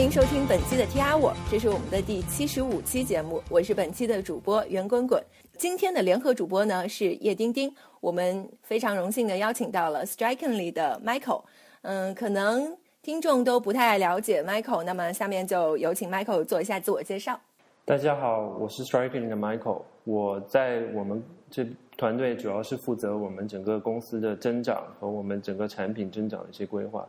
[0.00, 5.22] 欢迎收听本期的 T Hour，这是我们的第七十五期节目，我是本期的主播袁滚滚。
[5.58, 11.42] 今天的联合主播呢是叶丁丁，我们非常荣幸的邀请到了 Strikingly 的 Michael。
[11.82, 17.38] 嗯，可能听众都不太了解 Michael，那么下面就有请 Michael 做一下自我介绍。
[17.84, 21.66] 大家好，我是 Strikingly 的 Michael，我在我们这
[21.98, 27.06] 团队主要是负责我们整个公司的增长和我们整个产品增长的一些规划。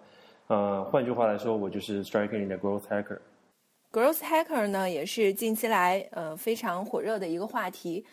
[0.52, 3.20] 呃，换句话来说，我就是 Striking 的 Growth Hacker。
[3.90, 8.06] Growth Hacker 呢，也是近期来呃非常火热的一个话题。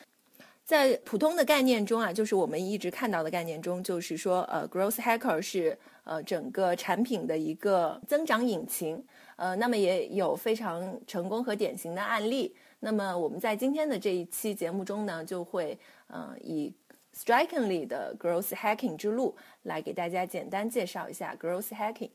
[0.65, 9.05] 在普通的概念中啊，就是我们一直看到的概念中，就是说呃，Growth Hacker 是呃整个产品的一个增长引擎。
[9.35, 12.55] 呃，那么也有非常成功和典型的案例。
[12.79, 16.73] 那么我们在今天的这一期节目中呢，就会呃以
[17.17, 19.35] Strikingly 的 Growth Hacking 之路
[19.65, 22.11] 来给大家简单介绍一下 Growth Hacking。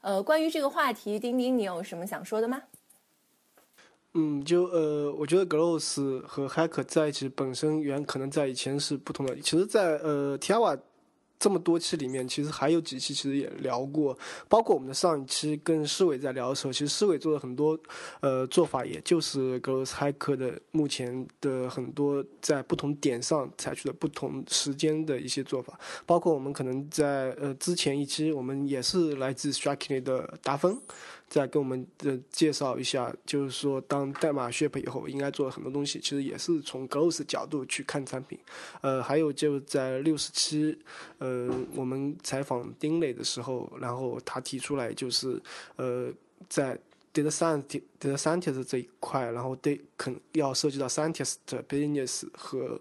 [0.00, 2.62] 呃，关于这个话题，丁丁，你有什么想说的吗？
[4.14, 9.36] 嗯，就呃，我觉得 Gross 和 hack 在一起本身原可能在以前是不同的。
[9.40, 10.78] 其实，在呃 Tiawa
[11.38, 14.16] 这么多期里面，其实还有几期其实也聊过，
[14.48, 17.78] 包括我们的上一期跟市委在聊的时候，其实市委做的很多
[18.20, 30.76] 呃做法，也就是格罗斯海克的目前的很多在不同点上采取的不同时间的一些做法，包括我们可能在呃之前一期，我们也是来自 Striking 的达芬。
[31.28, 38.38] 再跟我们的介绍一下，就是说，当代码 ship 以后，应该做了很多东西，其实也是从 gross 角度去看产品。
[38.80, 40.78] 呃，还有就在六十七，
[41.18, 45.40] 呃，我们采访丁磊的时候，然后他提出来就是，
[45.76, 46.10] 呃，
[46.48, 46.78] 在
[47.12, 51.36] data science data scientist 这一块，然后对肯要涉及到 scientist
[51.68, 52.80] business 和，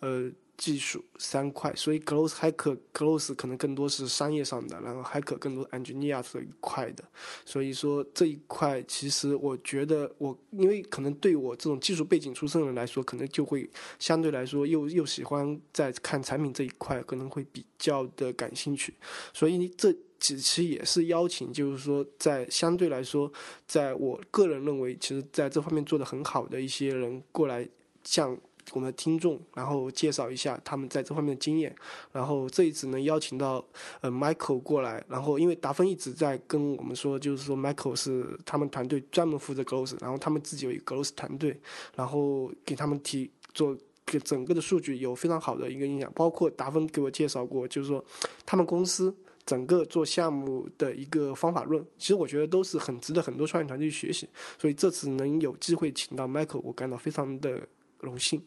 [0.00, 0.30] 呃。
[0.62, 7.02] 技术三块，所以 Glows Hacker Glows 可能更多是商业上的，然后 hack 更多 engineer 这一块的。
[7.44, 13.68] 所以说这一块，其实我觉得我，因为可能对我这种技术背景出身的人来说，可能就会
[13.98, 18.94] 相对来说又又喜欢在看产品这一块，可能会比较的感兴趣。
[19.34, 23.28] 所以这几期也是邀请，就是说在相对来说，
[23.66, 27.68] 在我个人认为，其实在这方面做的很好的一些人过来
[28.04, 28.38] 向。
[28.72, 31.74] 我们的听众，然后介绍一下他们在这方面的经验。
[32.12, 33.62] 然后这一次能邀请到
[34.00, 41.60] 呃 Michael 过来，然后因为达芬一直在跟我们说，就是说 Michael 是他们团队专门负责 growth，然后他们自己有一个 growth 团队，
[41.96, 46.10] 然后给他们提做给整个的数据有非常好的一个印象。
[46.14, 48.02] 包括达芬给我介绍过，就是说
[48.46, 49.14] 他们公司
[49.44, 54.28] 整个做项目的一个方法论，其实我觉得都是很值得很多创业团队去学习。
[54.58, 57.68] 所以这次能有机会请到 Michael，我感到非常的。
[58.02, 58.42] 荣幸，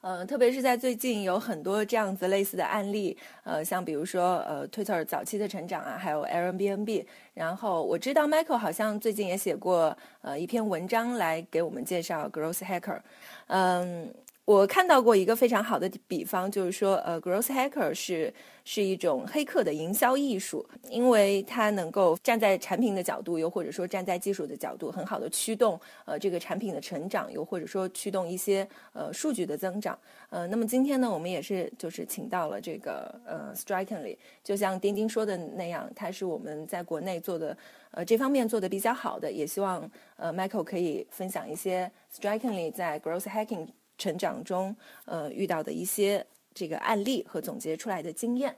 [0.00, 7.04] 呃，特别是在最近有很多这样子类似的案例，呃，像比如说呃，Twitter 早期的成长啊，还有 Airbnb，
[7.34, 13.00] 然后我知道 Michael 好像最近也写过呃一篇文章来给我们介绍 Growth Hacker，
[13.46, 14.12] 嗯。
[14.46, 18.32] 我看到过一个非常好的比方，就是说，呃，growth hacker 是
[18.62, 29.98] 是一种黑客的营销艺术，因为它能够站在产品的角度，又或者说站在技术的角度，很好的驱动呃这个产品的成长，又或者说驱动一些呃数据的增长。
[30.28, 37.56] 呃，那么今天呢，我们也是就是请到了这个呃 strikingly，就像丁丁说的那样，它是我们在国内做的
[37.92, 43.68] 呃这方面做的比较好的，也希望呃 Michael 可以分享一些 strikingly 在 growth hacking。
[43.96, 44.74] 成长中，
[45.04, 48.56] 呃，遇到的一些这个案例和总结出来的经验，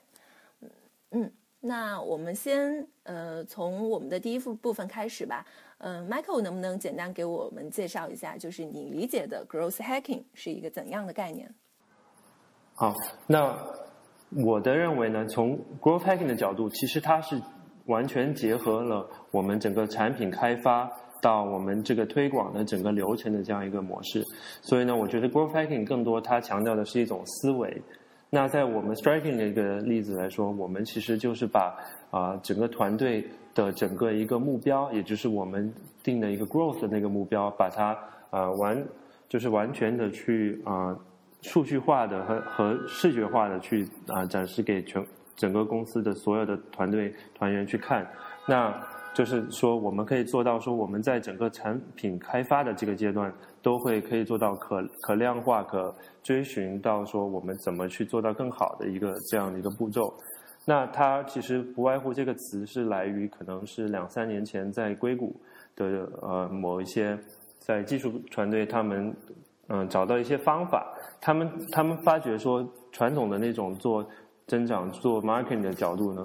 [1.11, 1.31] 嗯，
[1.61, 5.47] 那我们先呃从我们的第一部部分开始吧，
[5.79, 11.53] 嗯，Michael 能不能简单给我们介绍一下，就是你理解的 growth hacking 是一个怎样的概念？
[12.75, 12.95] 好，
[13.27, 13.57] 那
[14.31, 17.41] 我的认为呢，从 growth hacking 的角度，其实它是
[17.87, 20.91] 完全结合了我们整个产品开发。
[21.21, 24.23] 到我们这个推广的整个流程的这样一个模式，
[24.63, 27.83] 所以呢，我觉得 growth hacking 更多它强调的是一种思维。
[28.29, 31.77] 那在我们 striking 的一个例子来说，我们其实就是把
[32.11, 33.25] 啊整个团队
[33.55, 35.73] 的整个一个目标，也就是我们
[36.03, 37.97] 定的一个 growth 的那个目标，把它
[38.31, 38.85] 啊完
[39.29, 40.95] 就是完全的去啊
[41.43, 45.03] 数据化的和和视觉化的去啊展示给全
[45.37, 48.05] 整个公司的所有的团队团员去看。
[48.49, 48.75] 那
[49.17, 53.33] 就是说，我们可以做到说，我们在整个产品开发的这个阶段，
[53.63, 60.13] 都会可以做到可可量化、可追寻到说，我们怎么去做到更好的一个这样的一个步骤。
[60.67, 65.35] 那它其实不外乎这个词是来于可能是两三年前在硅谷
[65.75, 67.19] 的呃某一些
[67.59, 69.17] 在技术团队，他们
[69.69, 70.93] 嗯找到一些方法，
[71.23, 74.07] 他们他们发觉说，传统的那种做
[74.47, 76.23] 增长、做 marketing 的角度呢。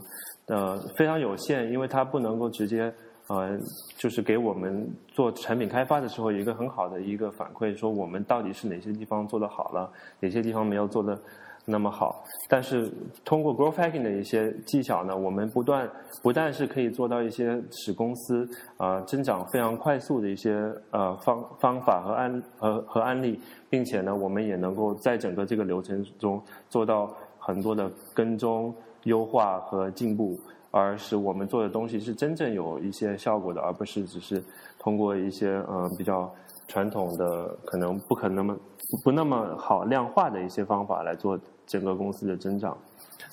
[0.47, 2.93] 呃非常有限，因为它不能够直接
[3.27, 3.57] 呃
[3.97, 9.89] 就是给我们做产品开发的时候一个很好的一个反馈，说我们到底是哪些地方做得好了，
[10.19, 11.17] 哪些地方没有做的
[11.63, 12.23] 那么好。
[12.49, 12.91] 但是
[13.23, 15.89] 通过 growth hacking 的一些技巧呢，我们不断
[16.21, 20.51] 不但是可以做到一些使公司啊增长非常快速的一些
[20.89, 23.39] 呃方方法和案和和案例，
[23.69, 30.39] 并且呢，我们也能够在整个这个流程中做到很多的跟踪、优化和进步，
[30.71, 34.43] 而使我们做的东西是真正有一些效果的，而不是只是
[34.79, 36.31] 通过一些呃比较
[36.67, 38.57] 传统的可能不可能那么
[39.03, 41.39] 不那么好量化的一些方法来做。
[41.67, 42.77] 整个公司的增长，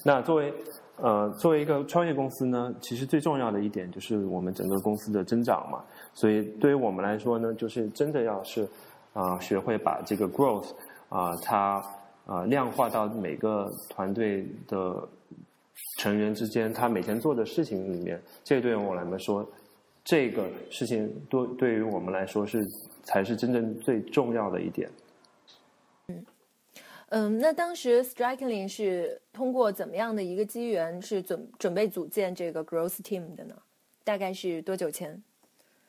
[0.05, 0.55] 那作为
[0.99, 5.83] 呃作为一个创业公司呢，其实最重要的一点就是我们整个公司的增长嘛。
[6.15, 8.69] 所以对于我们来说呢，就是真的要是
[9.13, 10.71] 啊学会把这个 growth
[11.09, 11.83] 啊它
[12.27, 14.97] 啊量化到每个团队的
[15.99, 19.49] 成员之间，他每天做的事情里面，这对于我来说，
[20.05, 22.65] 这个事情对对于我们来说是
[23.03, 24.91] 才是真正最重要的一点。
[27.11, 33.55] 嗯，那当时 Strikingly 是通过怎么样的一个机缘是准准备组建这个 Growth Team 的呢？
[34.05, 35.23] 大概是多久前？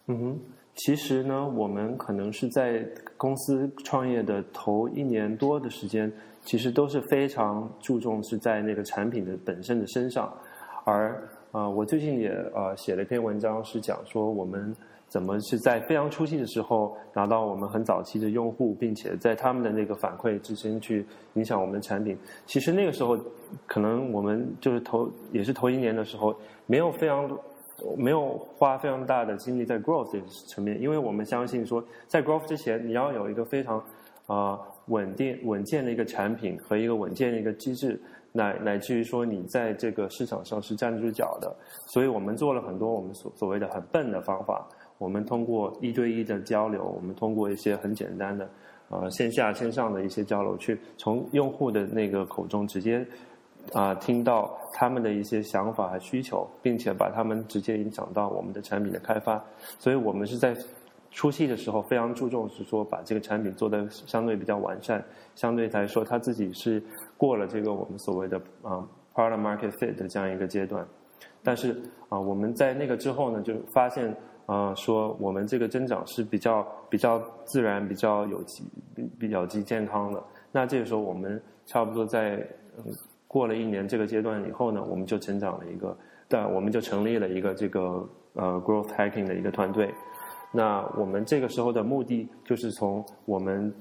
[0.07, 0.39] 嗯哼，
[0.79, 2.85] 其实呢，我们可能是在
[3.17, 6.11] 公司创业的头一年多的时间，
[6.45, 10.33] 其实都是非常注重是在那个产品的本身的身上，
[10.85, 11.21] 而
[11.51, 14.75] 啊，我最近也呃写了一篇文章，是讲说我们。
[15.09, 21.03] 怎么是在非常初期的时候拿到我们很早期的用户，并且在他们的那个反馈之间去
[21.33, 22.15] 影响我们的产品？
[22.45, 23.17] 其实那个时候，
[23.65, 26.31] 可能我们就是头也是头一年的时候，
[26.67, 27.27] 没有非常
[27.97, 33.83] 没有花非常大的精力在 growth 这层面，因为我们相信说，在 growth 之前，你要有一个非常
[34.27, 37.99] 啊稳定稳健的一个产品和一个稳健的一个机制，
[38.31, 41.55] 乃乃至于说你在这个市场上是站住脚的。
[41.87, 44.67] 所以我们做了很多我们所所谓的很笨的方法。
[44.97, 48.49] 我们通过一对一的交流，我们通过一些很简单的，
[48.89, 53.05] 呃，线下线上的一些交流，去从用户的那个口中直接
[53.73, 59.43] 啊听到他们的一些想法和需求，并且把他们直接影响到我们的产品的开发。
[59.77, 60.55] 所以我们是在
[61.11, 65.03] 初期的时候非常注重是说把这个产品做的相对比较完善，
[65.35, 66.81] 相对来说他自己是
[67.17, 70.85] 过了这个我们所谓的啊 product market fit 的这样一个阶段。
[71.43, 74.15] 但是啊我们在那个之后呢，就发现。
[74.49, 78.63] 啊，说我们这个增长是比较比较自然、比较有机、
[78.95, 80.23] 比比较机健康的。
[80.51, 82.43] 那这个时候，我们差不多在
[83.29, 85.95] 过了一年这个阶段以后呢，我们就成长了一个，
[86.27, 89.93] 但我们就成立了一个这个呃 growth hacking 的一个团队。
[90.51, 93.71] 那我们这个时候的目的就是从我们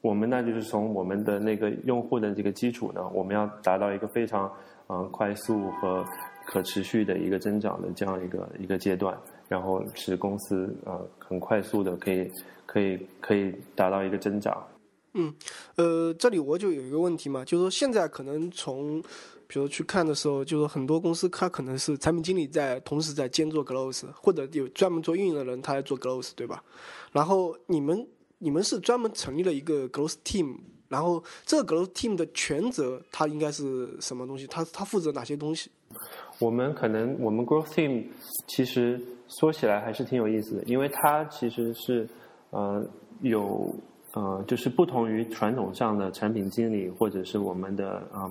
[0.00, 4.48] 我们那就是从我们的那个用户的这个基础呢，我们要达到一个非常
[4.88, 6.04] 嗯快速和
[6.46, 9.18] 可持续的一个增长的这样一个一个阶段。
[9.48, 12.30] 然后使公司呃很快速的可以
[12.66, 14.62] 可以可以达到一个增长。
[15.18, 15.34] 嗯，
[15.74, 19.02] 呃，这里我就有一个问题嘛，就是说现在可能从
[19.48, 26.62] 比如去看的时候，就是很多公司它可能是产品经理在同时在兼做 growth，或者有专门做运营的人他在做 growth，对吧？
[27.10, 28.06] 然后你们
[28.38, 30.56] 你们是专门成立了一个 growth team，
[30.88, 34.46] 然后这个 growth team 的全责它应该是什么东西？
[34.46, 35.68] 它它负责哪些东西？
[36.38, 38.04] 我们可能我们 growth team
[38.46, 39.00] 其实。
[39.30, 42.08] 说起来还是挺有意思的，因为它其实是，
[42.48, 42.82] 呃，
[43.20, 43.70] 有
[44.18, 48.28] 呃，就是不同于传统上的产品经理或者是我们的啊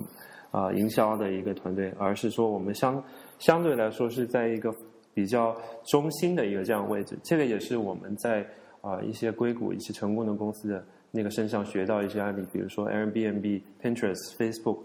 [0.51, 3.01] 啊营销的一个团队，而是说我们相
[3.39, 4.69] 相对来说是在一个
[5.13, 7.17] 比较中心的一个这样位置。
[7.23, 8.45] 这个也是我们在
[8.81, 14.79] 啊一些硅谷一些成功的公司的那个身上学到一些案例，比如说 Airbnb、Pinterest、Facebook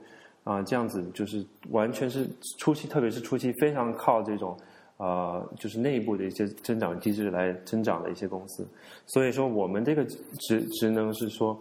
[0.44, 2.28] 啊这样子，就是完全是
[2.60, 4.56] 初期，特别是初期非常靠这种。
[5.02, 8.64] 呃，就是内部的一些增长机制来增长的一些公司，
[9.06, 11.58] 所以说我们这个职职能是说，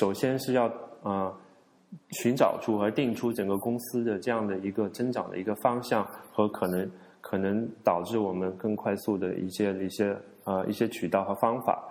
[0.00, 1.30] 首先是要呃
[2.12, 6.02] 寻找出和定出整个公司的这样的一个增长的一个方向
[6.32, 6.90] 和可能
[7.20, 11.84] 可能导致我们更快速的一些一些呃一些渠道和方法，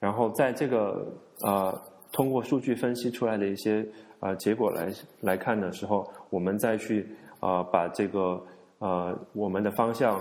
[0.00, 1.06] 然后在这个
[1.44, 1.78] 呃
[2.10, 3.86] 通过数据分析出来的一些
[4.20, 4.90] 呃结果来
[5.20, 7.06] 来看的时候，我们再去
[7.38, 8.42] 啊把这个
[8.78, 10.20] 呃我们的方向。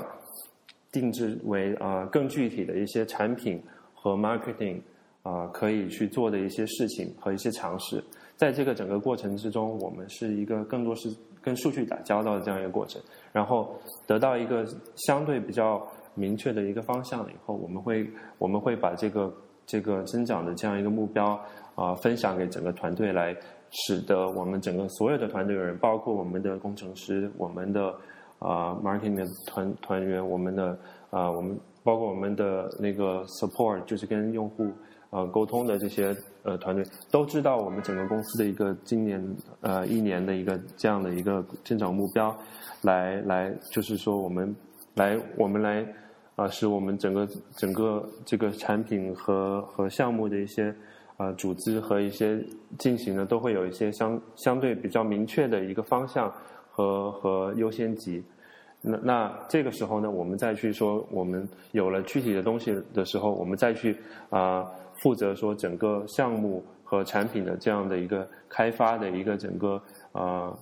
[0.90, 3.62] 定制为啊更具体的一些产品
[3.94, 4.80] 和 marketing
[5.22, 8.02] 啊可以去做的一些事情和一些尝试，
[8.38, 13.00] 在这个整个过程之中，我们是一个更多是跟数据打交道的这样一个过程，
[13.34, 15.86] 然后得到一个相对比较
[16.16, 18.10] 明确的一个方向了以后，我们会
[18.40, 19.32] 我们会把这个
[19.68, 21.40] 这个增长的这样一个目标
[21.76, 23.36] 啊分享给整个团队来，
[23.72, 27.94] 使得我们整个所有的团队的人，包括我们的工程师，我们的。
[28.40, 30.78] 啊 marketing 的团团员，我们的
[31.10, 34.72] 啊我们包括我们的那个 support，就是跟用户
[35.10, 39.24] 呃沟通的这些呃团队，都知道我们整个公司的一个今年
[39.62, 42.36] 呃一年的一个这样的一个增长目标，
[42.82, 44.56] 来来就是说我们
[44.96, 45.86] 来我们来
[46.36, 47.28] 啊使我们整个
[47.58, 50.74] 整个这个产品和和项目的一些。
[51.18, 52.40] 啊，组织和一些
[52.78, 56.32] 进行呢，都会有一些相相对比较明确的一个方向
[56.78, 58.24] 和和优先级。
[58.82, 63.98] 那那这个时候呢，我们再去说，我们有了具体的东西的时候，我们再去
[64.30, 64.64] 啊
[65.02, 69.82] 负责说整个项目和产品的这样的一个开发的一个整个
[70.12, 70.58] 呃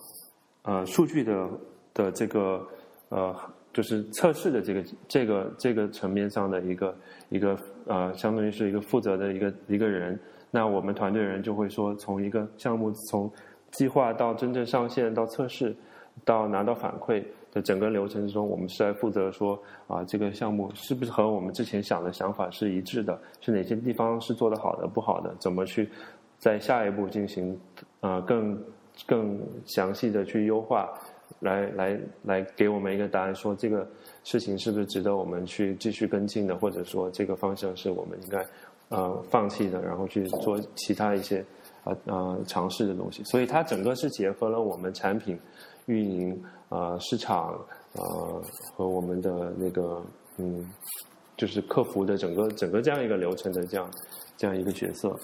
[0.63, 1.49] 呃数据的
[1.93, 2.65] 的这个
[3.09, 3.35] 呃
[3.73, 6.95] 就是测试的这个这个这个层面上的一个
[7.27, 10.17] 一个呃，相当于是一个负责的一个一个人。
[10.51, 13.29] 那我们团队人就会说，从一个项目从
[13.71, 15.75] 计划到真正上线到测试，
[16.23, 23.19] 到拿到反馈的整个流程之中，我们是来负责说啊，这个项目是不是和我们之前想的想法是一致的？
[23.41, 25.35] 是哪些地方是做的好的、不好的？
[25.39, 25.89] 怎么去
[26.37, 27.59] 在下一步进行
[27.99, 28.57] 啊更
[29.05, 30.89] 更详细的去优化，
[31.39, 33.87] 来来来给我们一个答案，说这个
[34.23, 38.45] 事情是不是值得我们去继续跟进的，或者说这个方向是我们应该。
[38.89, 41.43] 呃，放弃的，然后去做其他一些
[41.85, 45.35] 呃呃尝试的东西，所以它整个是结合了我们产品
[45.85, 47.53] 运营、呃市场、
[47.93, 48.43] 呃
[48.75, 50.03] 和我们的那个
[50.37, 50.69] 嗯，
[51.37, 53.89] 就是客服的整个整个这样一个流程的这样
[54.37, 55.17] 这样一个角色。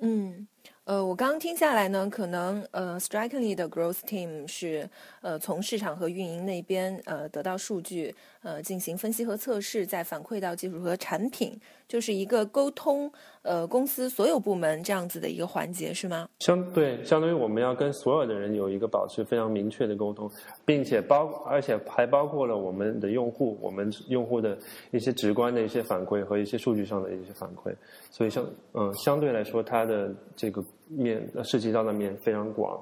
[0.00, 0.46] 嗯。
[0.86, 4.86] 呃，我刚刚听下来呢，可能呃，Strikingly 的 Growth Team 是
[5.22, 11.58] 呃从市场和运营那边呃得到数据，呃进行分析和测试，再反馈到技术和产品，
[11.94, 13.08] 就是一个沟通
[13.42, 16.28] 呃公司所有部门这样子的一个环节，是吗？
[16.40, 20.28] 相对，相当于我们要跟所有的人有一个保持非常明确的沟通，
[20.64, 24.58] 并且包而且还包括了我们的用户，我们用户的
[24.90, 27.72] 一些直观的一些反馈和一些数据上的一些反馈，
[28.10, 30.64] 所以相嗯相对来说，它的这个。
[30.86, 32.78] 面涉及到的面非常广。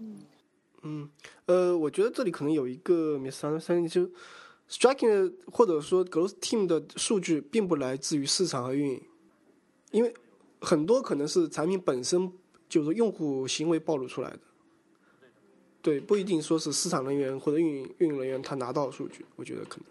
[0.00, 0.16] 嗯
[0.82, 1.10] 嗯
[1.44, 4.08] 呃，我觉得这里可能有一个 misunderstanding，就
[4.70, 9.02] striking 或者说 growth team 的数据并不来自于市场和运营，
[9.90, 10.14] 因为
[10.60, 12.32] 很多可能是产品本身
[12.68, 14.40] 就是用户行为暴露出来的。
[15.82, 19.86] 对，不一定说是市场人员或者运营运营人员他拿到数据，我觉得可能。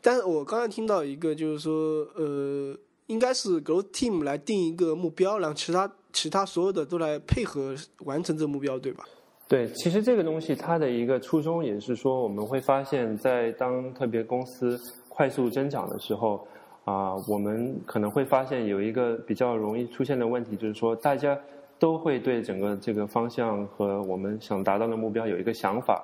[0.00, 5.92] 但是我刚才听到一个就是说，呃，应该是 growth team 来定一个目标，然后其他。
[6.12, 9.06] 其他所有的都来配合完成这个目标，对吧？
[9.48, 14.76] 对，其实这个东西它的一个初衷也是说，我们会发现，在当特别公司
[15.08, 16.46] 快速增长的时候，
[16.84, 21.38] 啊，我们可能会发现有一个比较容易出现的问题，就是说大家
[21.78, 26.02] 都会对整个这个方向和我们想达到的目标有一个想法，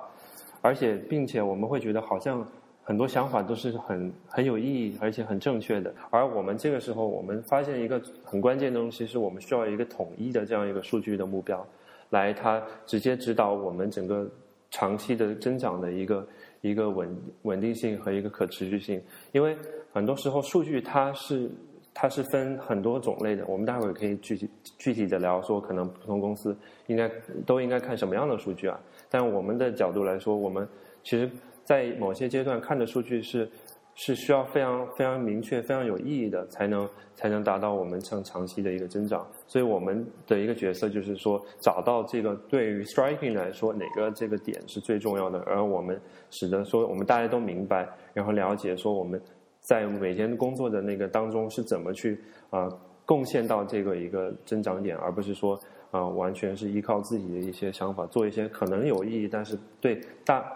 [0.61, 2.45] 而且并且我们会觉得好像。
[2.85, 5.95] 很多想法都是很很有意义，而且很正确的。
[6.09, 11.65] 而我们这个时候，我们发现一个很关键的东西，是我们需要一个统一的这样一个数据的目标，
[12.13, 14.29] 来它直接指导我们整个
[14.69, 16.27] 长期的增长的一个
[16.61, 19.01] 一个稳稳定性和一个可持续性。
[19.31, 19.57] 因为
[19.91, 21.49] 很多时候数据它是
[21.93, 26.55] 它是分很多种类的，我们待会儿可以具体具体的聊，说可能不同公司
[26.87, 27.11] 应该
[27.45, 28.79] 都应该看什么样的数据啊？
[29.09, 30.67] 但我们的角度来说，我们
[31.03, 31.29] 其实。
[31.65, 33.49] 在某些阶段看的数据是
[33.95, 39.25] 是需要非常非常明确、非常有意义的，才能才能达到我们长长期的一个增长。
[39.47, 45.99] 所以我们的一个角色就是说，找到这个对于 striking 来说哪个这个点是最重要的，而我们
[46.31, 49.21] 使得说我们大家都明白，然后了解说我们
[49.59, 52.19] 在每天工作的那个当中是怎么去
[52.49, 52.67] 啊
[53.05, 55.59] 贡献到这个一个增长点，而不是说
[55.91, 60.51] 啊完全是依靠自己的一些想法做一些可能有意义，但是对大。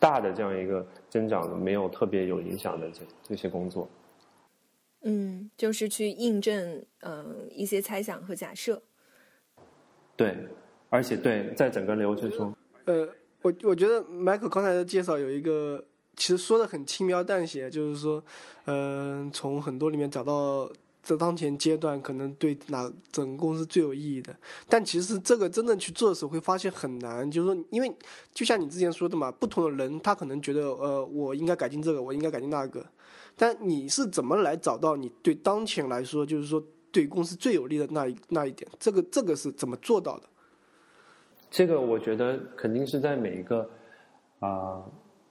[0.00, 3.88] 大的这样一个增长的没有特别有影响的这这些工作，
[5.02, 8.82] 嗯，就是去印证呃一些猜想和假设，
[10.16, 10.36] 对，
[10.88, 13.08] 而且对，在整个流程中，呃，
[13.42, 15.84] 我我觉得 Michael 刚才的介绍有一个，
[16.16, 18.24] 其实说的很轻描淡写，就是说，
[18.64, 20.68] 嗯，从很多里面找到。
[21.02, 24.36] 在当前阶段，可能对哪整个公司最有意义的，
[24.68, 27.28] 但其实这个真正去做的时候，会发现很难。
[27.30, 27.90] 就是说，因为
[28.34, 32.84] 就像你之前说的嘛，不同的人他可能觉得，呃，我应该改进这个，我应该改进那个。
[33.34, 38.70] 但你是怎么来找到你对当前来说，就是说对公司最有利的那一那一点？
[38.78, 40.24] 这个这个是怎么做到的？
[41.50, 43.68] 这个我觉得肯定是在每一个
[44.40, 44.84] 啊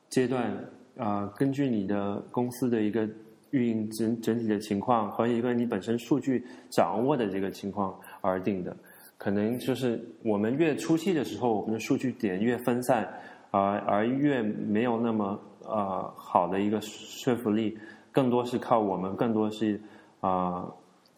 [0.10, 3.08] 阶段啊，根据你的公司的一个。
[3.52, 8.76] 运营整整体的情况和一个你本身数据掌握的这个情况而定的，
[9.18, 13.08] 可能就是我们越初期的时候，我们的数据点越分散，
[13.52, 17.78] 而而越没有那么呃好的一个说服力，
[18.12, 19.80] 更多是靠我们，更多是
[20.20, 20.66] 啊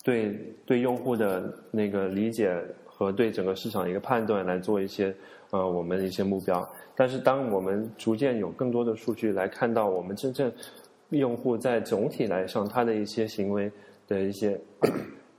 [0.04, 2.52] 对对用户的那个理解
[2.86, 5.14] 和对整个市场的一个判断来做一些
[5.52, 6.68] 呃我们的一些目标。
[6.96, 10.52] 但是当我们逐渐有更多的数据来看到我们真正
[11.12, 13.72] 用户在总体来上他的一些行为
[14.08, 14.60] 的一些。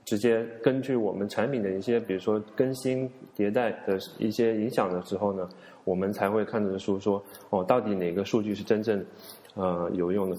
[0.05, 5.47] 直接根据我们产品的一些，比如说更新迭代的一些影响的时候呢，
[5.85, 9.03] 我们才会看得出说，哦，到底哪个数据是真正
[9.53, 10.37] 呃有用的。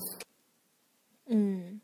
[1.28, 1.80] 嗯，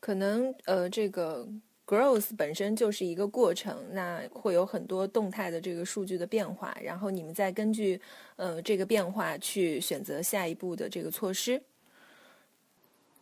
[0.00, 1.46] 可能呃这个
[1.86, 8.00] growth 本身就是一个过程，那会有很多动态的这个数据的变化，然后你们再根据
[8.34, 11.62] 呃这个变化去选择下一步的这个措施。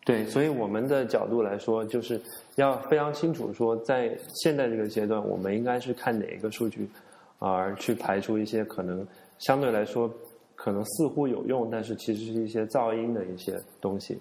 [0.03, 2.19] 对，所以我们的角度来说，就是
[2.57, 6.89] 要非常清楚说，在现在这个阶段，我们应该是看哪一个数据，
[7.39, 9.07] 而去排除一些可能
[9.39, 10.11] 相对来说
[10.57, 14.19] 可能似乎有用，但是其实是一些噪音的一些东西。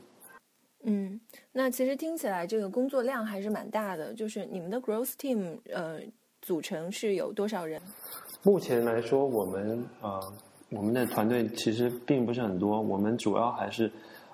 [0.83, 1.19] 嗯，
[1.53, 4.13] 那其实听起来这个工作量还是蛮大的。
[4.13, 6.01] 就是你们的 growth team，呃，
[6.41, 7.81] 组成是有多少人？
[8.43, 10.33] 目前来说，我们呃，
[10.71, 13.89] 我们的团队其实并不是很多，我们主要还是。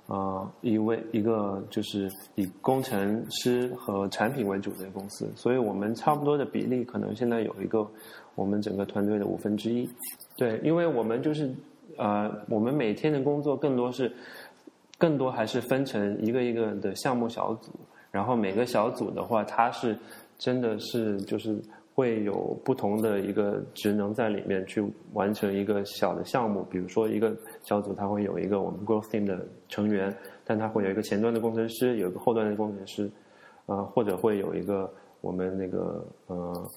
[0.07, 7.87] 呃，一位一个就是以工程师和产品为主的公司，所以我们差不多的比例可能现在有一个
[8.35, 9.89] 我们整个团队的五分之一。
[10.37, 11.51] 对，因为我们就是
[11.97, 14.11] 呃，我们每天的工作更多是
[14.97, 17.71] 更多还是分成一个一个的项目小组，
[18.11, 19.97] 然后每个小组的话，它是
[20.37, 21.59] 真的是就是。
[21.95, 24.83] 会有不同的一个职能在里面去
[25.13, 27.33] 完成一个小的项目，比如说一个
[27.63, 33.09] 小组，它会有一个我们 growth team 的成员，但它会有一个前端的工程师，有一个后端的工程师，
[33.65, 36.69] 啊，或者会有一个我们那个呃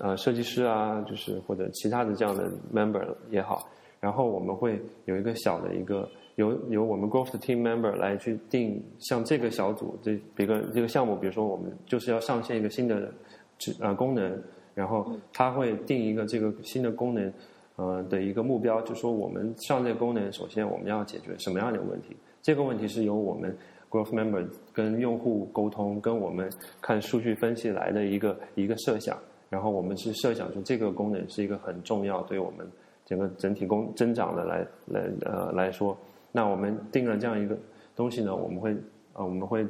[0.00, 3.66] 呃设计师啊，就是或者其他的这样的 member 也好，
[4.00, 13.10] 然后我们会有一个小的一个由由我们 growth team member 来去定，像这个小组这一个这个项目，比如说我们就是要上线一个新的
[13.56, 14.38] 职啊功能。
[14.78, 17.32] 然后他会定一个这个新的功能，
[17.74, 22.16] 呃的一个目标，就说我们上这个功能，首先我们要解决什么样的问题？
[22.40, 23.52] 这个问题是由我们
[23.90, 26.48] growth member 跟用户沟通，跟我们
[26.80, 29.18] 看数据分析来的一个一个设想。
[29.50, 32.64] 然后我们是设想说这个功能是一个很重要，对我们
[33.04, 35.98] 整个整体工增长的来来呃来说。
[36.30, 37.58] 那我们定了这样一个
[37.96, 38.76] 东西呢，我们会
[39.14, 39.66] 呃我们会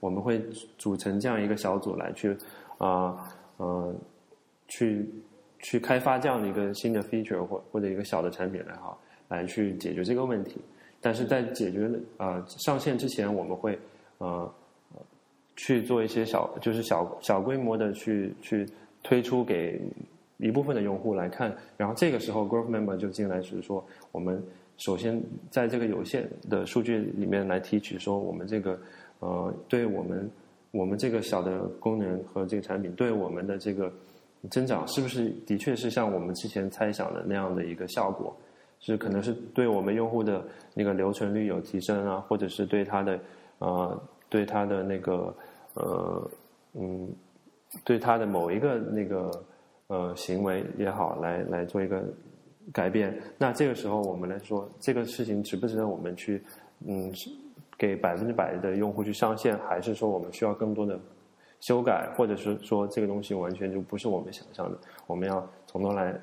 [0.00, 0.40] 我们会
[0.78, 2.34] 组成这样一个小组来去
[2.78, 3.18] 啊
[3.58, 3.94] 呃。
[4.70, 5.06] 去
[5.58, 8.96] 去开发这样的一个新的 feature 或或者一个小的产品来哈，
[9.28, 10.56] 来去解决这个问题。
[11.02, 13.78] 但是在解决啊上线之前，我们会
[14.18, 14.50] 呃
[15.56, 18.66] 去做一些小就是小小规模的去去
[19.02, 19.78] 推出给
[20.38, 21.54] 一部分的用户来看。
[21.76, 24.42] 然后这个时候 growth member 就进来是说，我们
[24.76, 28.78] 首先在这个有限的数据里面来提取说，我们这个
[29.18, 30.30] 呃对我们
[30.70, 33.92] 我们这个小的功能和这个产品对我们的这个。
[34.48, 38.34] 增长是不是的确是像我们之前猜想的那样的一个效果？
[38.82, 43.20] 是可能是对我们用户的那个留存率有提升啊，或者是对他的
[43.58, 45.34] 呃对他的那个
[45.74, 46.30] 呃
[46.72, 47.06] 嗯
[47.84, 49.30] 对他的某一个那个
[49.88, 52.02] 呃行为也好，来来做一个
[52.72, 53.14] 改变。
[53.36, 56.42] 那这个时候我们来说，这个事情值不值得我们去
[56.86, 57.12] 嗯
[57.76, 60.98] 给百分之百的用户去上线，还是说我们需要更多的？
[61.60, 66.18] 修改，或者是说这个东西完全就不是我们想象的，我们要从头来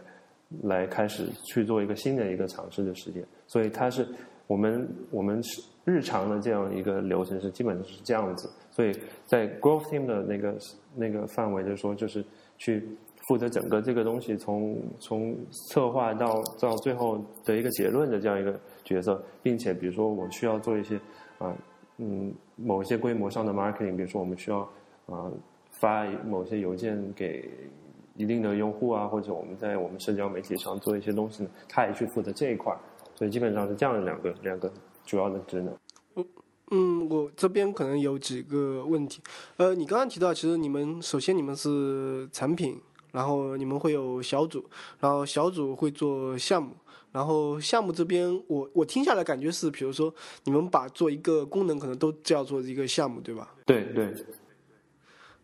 [0.63, 3.23] 来开始去做一个新的一个尝试的时间。
[3.45, 4.07] 所以它是
[4.47, 8.49] 我们我们是日常的这样一个流程是基本上是这样子。
[8.71, 8.91] 所以
[9.25, 10.57] 在 growth team 的那个
[10.95, 12.25] 那个范围，就是说就是
[12.57, 12.83] 去
[13.27, 15.37] 负责整个这个东西从从
[15.69, 20.99] 策划到到最后的一个结论的这样一个角色，并且比如说我需要做一些
[21.37, 21.55] 啊
[21.97, 24.67] 嗯某一些规模上的 marketing，比如说我们需要。
[25.07, 25.31] 啊，
[25.71, 27.49] 发某些邮件给
[28.15, 32.75] 一定的用户啊，或者我们在我们社交媒体上做一些东西呢，他也去负责这一块
[33.15, 34.71] 所以基本上是这样的两个两个
[35.05, 35.75] 主要的职能。
[36.15, 36.25] 嗯
[36.69, 39.21] 嗯，我这边可能有几个问题。
[39.55, 42.77] 呃，你刚刚提到，其实你们首先你们是产品，
[43.13, 44.65] 然后你们会有小组，
[44.99, 46.71] 然后小组会做项目，
[47.13, 53.55] 然后项目这边我我听下来感觉是，比如说你们把做一个功能可能都叫做一个项目，对吧？
[53.65, 54.13] 对对。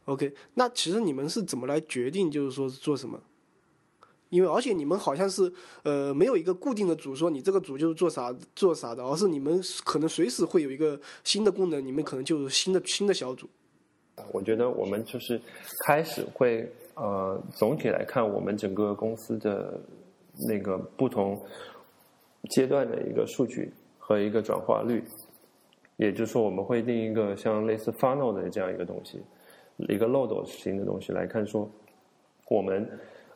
[0.05, 3.19] OK，那其实你们是怎么来决定，就是说是做什么？
[4.29, 5.51] 因为而且你们好像是
[5.83, 13.47] 呃没有一个固定的组，说你这个组就是做啥做啥的，而是你们可能随时会有一个新的功能，你们可能就是新的新的小组。
[14.31, 15.39] 我觉得我们就是
[15.85, 19.79] 开始会呃总体来看，我们整个公司的
[20.49, 21.39] 那个不同
[22.49, 25.03] 阶段的一个数据和一个转化率。
[25.97, 29.21] 也就是说，我们会定一个像类似 funnel 的这样一个东西，
[29.77, 31.69] 一个漏斗型的东西来看，说
[32.49, 32.87] 我们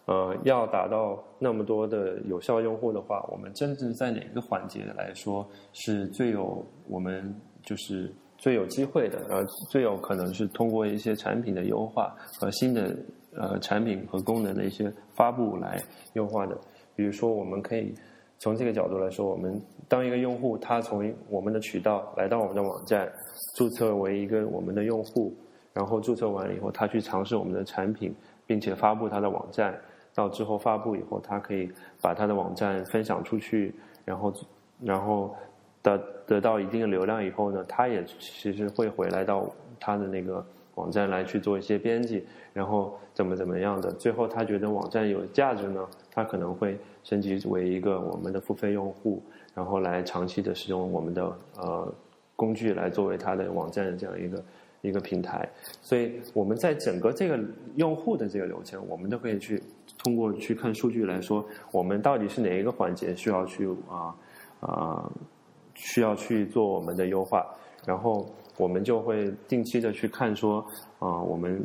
[0.06, 12.96] 呃要达到那么多的有效用户的话，我们真正在哪个环节来说是最有我们就是最有机会的，呃，最有可能是通过一些产品的优化和新的
[13.36, 15.82] 呃产品和功能的一些发布来
[16.14, 16.58] 优化的。
[16.96, 17.94] 比如说，我们可以
[18.40, 23.12] 从这个角度来说，我们当一个用户他从我们的渠道来到我们的网站，
[23.56, 25.36] 注册为一个我们的用户，
[25.78, 28.12] 然后注册完了以后，他去尝试我们的产品，
[28.48, 29.80] 并且发布他的网站，
[30.16, 34.34] 到之后发布以后，他可以把他的网站分享出去，然后
[34.82, 35.36] 然后
[35.84, 39.48] 得得到一定的流量以后呢，他也其实会回来到
[39.80, 45.88] 他的那个网站来去做一些编辑，然后怎么怎么样的，最后他觉得网站有价值呢。
[46.18, 49.22] 他可能会升级为一个我们的付费用户，
[49.54, 51.94] 然后来长期的使用我们的呃
[52.36, 54.44] 工具来作为他的网站的这样一个
[54.82, 55.48] 一个平台。
[55.82, 57.40] 所以我们在整个这个
[57.76, 59.62] 用户的这个流程，我们都可以去
[59.98, 64.16] 通过去看数据来说，我们到底是哪一个环节需要去啊
[64.60, 65.12] 啊
[65.76, 67.46] 需要去做我们的优化，
[67.86, 70.66] 然后我们就会定期的去看说
[71.00, 71.62] 啊我们。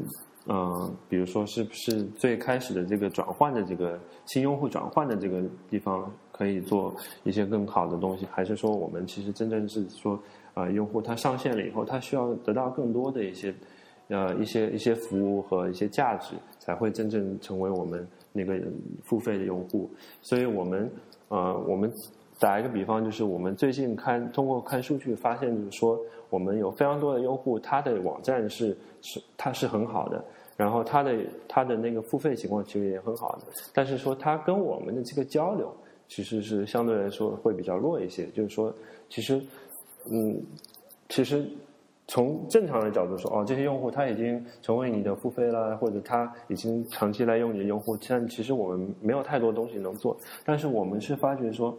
[0.48, 3.96] 嗯，比如说是不是最开始的这个转换的这个
[4.26, 10.20] 新用户转换的这个地方可以做一些更好的东西，还是说我们其实真正是说，
[10.54, 13.54] 啊，用户他上线了以后，他需要得到更多的一些，
[14.08, 18.58] 呃，一些一些服务和一些价值，才会真正成为我们那个
[19.02, 19.90] 付费的用户。
[20.20, 20.90] 所以我们，
[21.28, 21.92] 呃，我们
[22.38, 25.98] 打一个比方，就是我们最近看通过看数据发现，就是说。
[26.32, 30.24] 我们有非常多的用户，他的网站是是它是很好的，
[30.56, 31.14] 然后他的
[31.46, 33.42] 他的那个付费情况其实也很好的，
[33.74, 35.70] 但是说他跟我们的这个交流
[36.08, 38.24] 其实是相对来说会比较弱一些。
[38.28, 38.72] 就是说，
[39.10, 39.38] 其实
[40.10, 40.40] 嗯，
[41.08, 41.46] 其实
[42.08, 50.16] 从正常的角度说，哦，这些用户他已经成为你的付费了，或者他已经长期来用你的用户，但其实我们没有太多东西能做。
[50.44, 51.76] 但是我们是发觉说，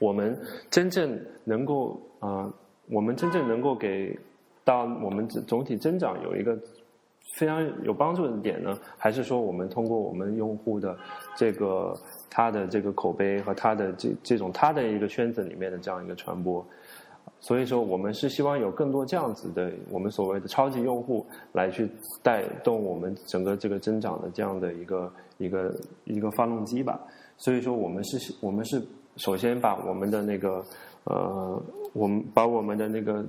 [0.00, 0.38] 我们
[0.70, 2.52] 真正能够啊。
[2.88, 4.16] 我们真正能够给
[4.62, 6.56] 到我们总体增长有一个
[7.34, 10.96] 非常有帮助的点呢，还是说我们通过我们用户的
[11.36, 11.92] 这个
[12.30, 16.64] 他的这个口碑和他的这这种他的一个圈子里面的这样一个传播，
[17.40, 21.88] 所以说我们是希望有更多这样子的我们所谓的超级用户来去
[22.22, 27.00] 带动我们整个这个增长的这样的一个一个一个发动机吧。
[27.36, 28.82] 所以说我们是我们是
[29.16, 30.64] 首先把我们的那个。
[31.08, 31.62] 呃，
[31.92, 33.24] 我们把我们的那个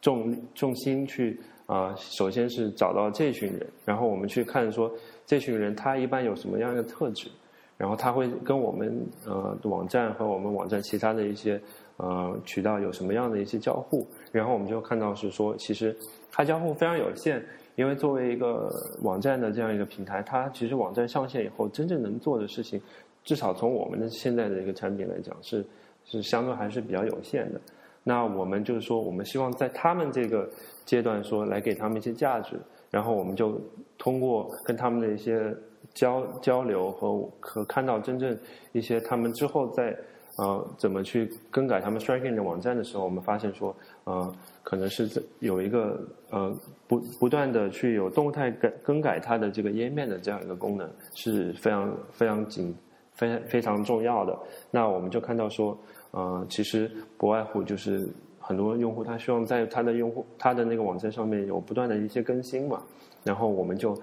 [0.00, 4.90] 重重心去啊，首先是找到这群人，然后我们去看说
[5.26, 7.28] 这群人他一般有什么样的特质，
[7.76, 11.60] 然后他会跟我们呃网站和我们网站其他的一些
[11.98, 15.96] 呃渠道有什么样的一些交互，然后我们就看到是说，其实
[16.32, 17.40] 它交互非常有限，
[17.76, 18.68] 因为作为一个
[19.02, 22.80] 网站的这样一个平台，它其实网站上线以后真正能做的事情，
[23.22, 25.64] 至少从我们的现在的一个产品来讲是。
[26.10, 27.60] 是相对还是比较有限的，
[28.02, 30.48] 那我们就是说，我们希望在他们这个
[30.86, 32.58] 阶段说来给他们一些价值，
[32.90, 33.60] 然后我们就
[33.98, 35.54] 通过跟他们的一些
[35.92, 38.34] 交交流和和看到真正
[38.72, 39.94] 一些他们之后在
[40.38, 45.08] 呃怎么去更改他们 Striking 的网站的时候，我们发现说呃可能是
[45.40, 46.52] 有一个呃
[46.86, 52.74] 不不断的去有动态改更改它的这个页面的这样一个功能是非常非常紧
[53.12, 54.38] 非非常重要的，
[54.70, 55.78] 那我们就看到说。
[56.10, 58.08] 呃，其实不外乎就是
[58.40, 62.82] 很多用户他希望在他的用户他的那个网站上面有不断的一些更新嘛，
[63.22, 63.94] 然后我们就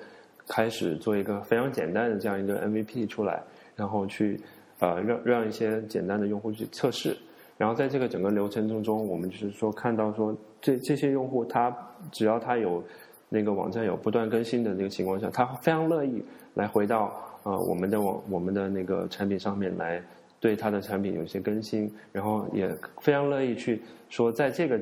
[0.48, 3.44] 开始做一个非常简单的这样一个 MVP 出来，
[3.76, 4.40] 然后去
[4.80, 7.16] 呃让让一些简单的用户去测试，
[7.58, 11.76] 然后在这个整个流程当中，我们就是说看到说这这些用户他
[12.12, 12.84] 只要他有
[13.30, 20.02] 那个网站有不断更新的那个情况下，他非常乐意来回到呃我们的网我们的那个产品上面来。
[20.38, 22.70] 对他的产品有一些更新，然后也
[23.02, 24.80] 非常乐意去说，在这个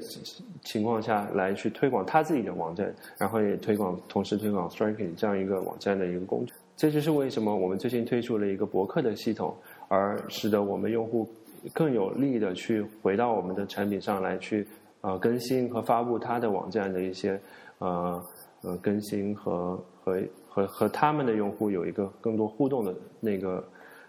[0.62, 6.51] 情况下来去推广他自己的网站，然后也推广，同时推广 Striking 这样一个网站的一个工具。
[6.75, 9.56] 这就是为什么我们最近推出了一个博客的系统，
[9.93, 11.29] 而使得我们用户
[11.71, 14.67] 更有力的去回到我们的产品上来去
[15.01, 17.39] 呃更新和发布他的网站的一些
[17.77, 18.19] 呃
[18.63, 23.63] 呃更新和和和和他们的用户有一个更多互动的那个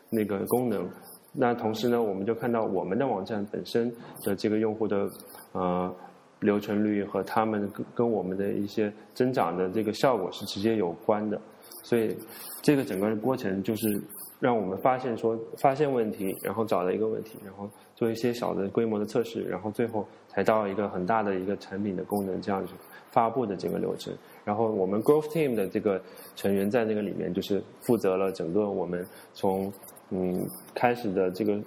[0.08, 0.88] 那个功能。
[1.34, 3.92] 那同时呢，我们就看到我们的网站本身
[4.22, 5.06] 的这个用户的
[5.52, 5.94] 呃
[6.40, 11.38] 留存率和他们跟跟我们的一些增长的这个效果是直接有关的。
[11.82, 12.16] 所以
[12.62, 14.00] 这个整个过程就是
[14.44, 22.74] 让我们发现说发现问题，然后找到一个问题，然后做一些小的规模的测试，然后最后才到一个很大的一个产品的功能这样子
[23.10, 24.12] 发布的整个流程。
[24.44, 25.98] 然后我们 Growth Team 的这个
[26.36, 29.02] 成员在那个里面就是负责了整个我们
[29.32, 29.72] 从
[30.10, 31.58] 嗯开始的这个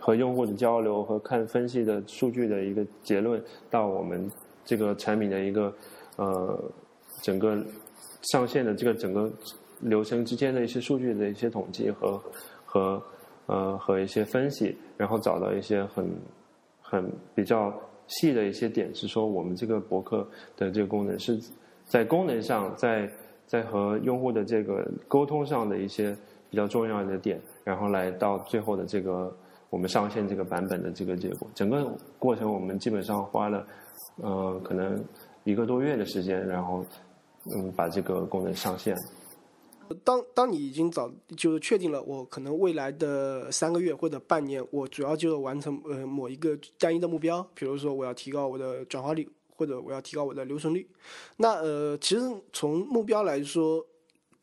[0.00, 4.28] 和用户的交流和看分析的数据的一个结论，到我们
[4.64, 5.72] 这个产品的一个
[6.16, 6.60] 呃
[7.22, 7.56] 整个
[8.32, 9.30] 上线的这个整个
[9.80, 12.22] 流程之间的一些数据的一些统计和
[12.64, 13.02] 和
[13.46, 16.08] 呃和一些分析，然后找到一些很
[16.80, 17.72] 很比较
[18.06, 21.40] 细的一些点，是说我们这个博客的这个功能是。
[21.88, 23.08] 在功能上，在
[23.46, 26.10] 在和用户的这个沟通上的一些
[26.50, 29.32] 比较重要的点，然后来到最后的这个
[29.70, 33.64] 我们上线这个版本的这个结果，整个过程我们基本上花了
[34.16, 35.00] 呃可能
[35.44, 36.84] 一个多月的时间，然后
[37.54, 38.92] 嗯把这个功能上线。
[40.04, 49.28] 当当你已经早就是确定了，我可能未来的三个月或者半年，我主要就是完成呃某一个单一的目标，比如说我要提高我的转化率。
[49.58, 50.86] 或者我要提高我的留存率，
[51.38, 52.20] 那呃，其实
[52.52, 53.82] 从目标来说，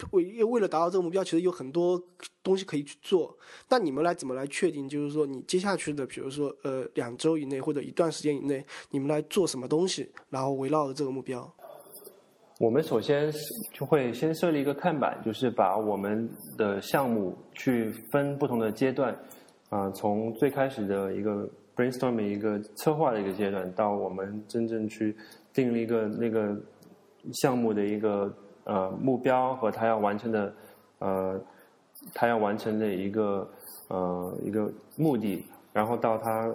[0.09, 2.01] 为为了达到这个目标，其实有很多
[2.41, 3.37] 东西可以去做。
[3.69, 4.89] 那你们来怎么来确定？
[4.89, 11.53] 就是说，你接下去的，比如说呃，两周以内或者一段时间以内，你们来做什么东西，然后围绕着这个目标。
[12.63, 13.29] 我们首先
[13.73, 19.13] 就会先设立一个看板，就是把我们的项目去分不同的阶段，
[19.67, 21.45] 啊，从最开始的一个。
[21.75, 25.17] brainstorming 一个策划的一个阶段，到我们真正去
[25.51, 26.55] 定了一个那个
[27.41, 28.31] 项目的一个
[28.65, 30.53] 呃目标和他要完成的
[30.99, 31.41] 呃
[32.13, 33.49] 他要完成的一个
[33.87, 36.53] 呃一个目的，然后到他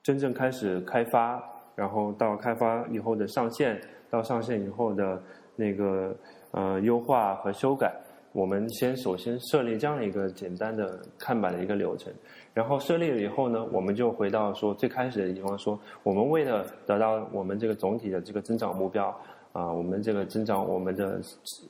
[0.00, 1.42] 真正开始开发，
[1.74, 5.22] 然后到开发以后的上线，到上线以后的
[5.54, 6.14] 那个
[6.50, 7.94] 呃优化和修改，
[8.32, 12.12] 我们先首先设立这样的一个简单的看板的一个流程。
[12.54, 19.08] 然后设立了以后呢，我们就回到说最开始的地方，说我们为了得到我们这个总体的这个增长目标，
[19.52, 21.20] 啊，我们这个增长我们的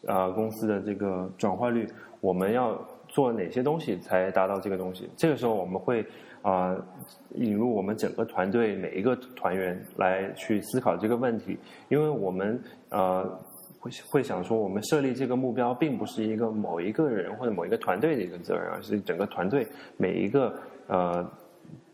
[0.06, 1.88] 啊公司的这个转化率，
[2.20, 5.10] 我们要做哪些东西才达到这个东西？
[5.16, 6.06] 这个时候我们会
[6.48, 6.76] 啊
[7.34, 13.38] 引入我们整个团队每一个团员来去思考这个问题，因为我们呃。
[13.78, 19.64] 会会想说，我们设立这个目标，并不是一个某一个人或者某一个团队的一个责任，而是整个团队
[19.96, 20.52] 每一个
[20.88, 21.24] 呃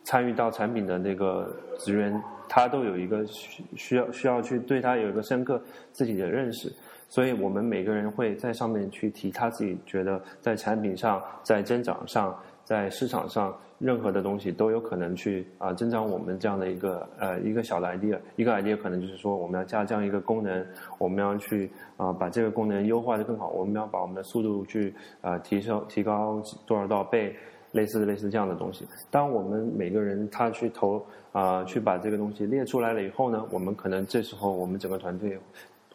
[0.03, 5.61] 参与到产品的那个职员，他都有一个需需要需要去对他有一个深刻
[5.91, 6.73] 自己的认识。
[7.11, 12.35] 所以我们每个人会在上面去提他自己觉得在产品上、在增长上、
[12.65, 13.55] 在市场上。
[13.83, 20.65] 任何的东西都有可能去啊增长我们这样的一个呃一个小的 idea，一个 idea 可能就是说我们要加这样一个功能，
[20.99, 27.35] 我们要去啊把这个功能优化的更好，我们要把我们的速度去啊提升提高多少多少倍，
[27.73, 28.87] 类似类似这样的东西。
[29.11, 35.37] 当我们每个人他去投啊去把这个东西列出来了以后呢，我们可能这时候我们整个团队。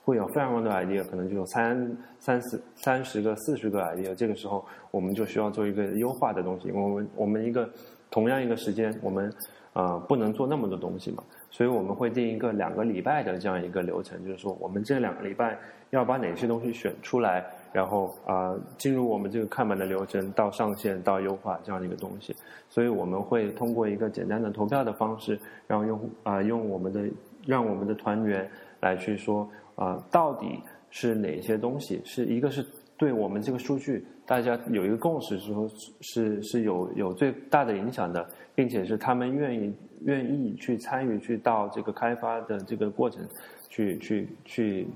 [0.08, 4.16] 会有非常多的 idea，可能就有三三四三十个、四十个 idea。
[4.16, 6.72] 这个时候，我们就需要做一个优化的东西。
[6.72, 7.70] 我们我们一个
[8.10, 9.30] 同样一个时间，我们
[9.74, 22.34] 啊不能做那么多东西嘛，所以我们会定一个两个礼拜的这样一个流程，就是说我们这两个礼拜要把哪些东西选出来，然后啊进入我们这个看板的流程，到上线到优化这样的一个东西。
[22.70, 27.02] 所以我们会通过一个简单的投票的方式，让用户啊用我们的
[27.46, 29.46] 让我们的团员来去说。
[29.78, 30.60] 啊，到底
[30.90, 32.02] 是哪些东西？
[32.04, 32.66] 是一个是
[32.98, 35.70] 对我们这个数据，大家有一个共识，说
[36.02, 43.24] 是是有有最大的影响的，并且是他们愿意愿意去参与，去到这个开发的这个过程，
[43.70, 44.88] 去去去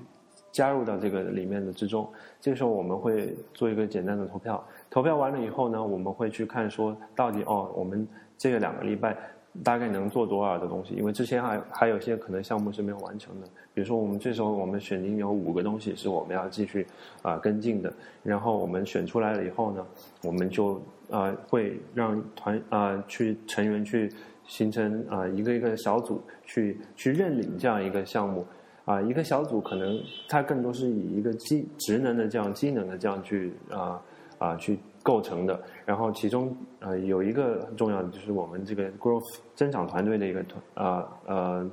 [0.50, 2.10] 加入到这个里面的之中。
[2.40, 8.04] 这个时候我们会做一个简单的投票，投票完了以后呢，我们会去看说到底哦，我们
[8.36, 9.16] 这个两个礼拜。
[9.62, 10.94] 大概能做多少的东西？
[10.94, 16.86] 因为之前还还有些可能项目是没有完成的，比如说我们这时候我们选定有五个东西是我们要继续
[17.20, 19.86] 啊跟进的，然后我们选出来了以后呢，
[20.22, 24.10] 我们就啊会让团啊去成员去
[24.46, 28.46] 形成啊一个一个小组去去认领这样一个项目
[28.86, 34.00] 啊一个小组可能它更多是以一个机职能的这样机能的这样去啊
[34.38, 34.78] 啊去。
[35.02, 41.70] 构成的，然后其中呃有一个很重要的就是我们这个 growth 增长团队的一个团呃呃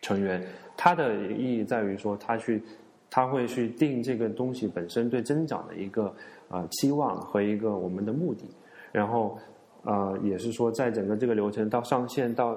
[0.00, 0.44] 成员，
[0.76, 2.62] 他的意义在于说他去
[3.10, 6.14] 他会去定这个东西本身对增长的一个
[6.48, 8.44] 呃期望和一个我们的目的，
[8.90, 9.38] 然后
[9.84, 12.56] 呃，也是说在整个这个流程到上线到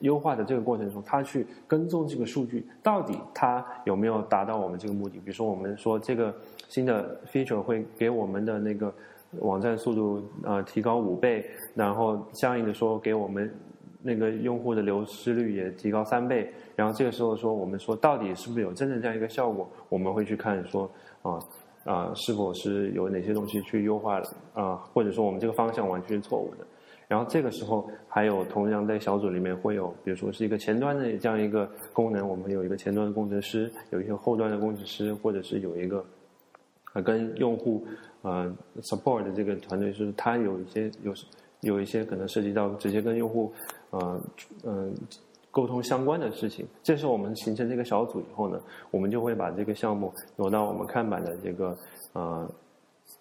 [0.00, 5.20] 优化的这个过程中，他去跟踪这个数据到底它有没有达到我们这个目的。
[5.20, 6.34] 比如说我们说这个
[6.68, 8.92] 新的 feature 会给我们的那个
[9.40, 11.44] 网站速度呃提高五倍，
[11.74, 13.52] 然后相应的说给我们
[14.02, 20.90] 那个用户的流失率也提高三倍，然后这个时候说我们说到底是不是有真正这样一个效果，我们会去看说
[21.22, 21.38] 啊。
[21.84, 24.76] 啊，是否是有哪些东西去优化了啊？
[24.94, 26.66] 或者说我们这个方向完全是错误的？
[27.06, 36.02] 然后这个时候还有同样在小组里面会有，比如说是一个前端的这样一个功能，我们有一个前端的工程师，有一些后端的工程师，或者是有一个
[36.94, 37.86] 啊跟用户
[38.24, 41.14] 呃 support 的这个团队就，是他有一些有
[41.60, 43.52] 有一些可能涉及到直接跟用户
[43.90, 44.20] 呃
[44.64, 44.92] 嗯。
[45.54, 48.60] 沟通相关的事情，这时候我们形成这个小组以后呢，
[48.90, 51.78] 我们就会把这个项目挪到我们看板的这个
[52.12, 52.52] 呃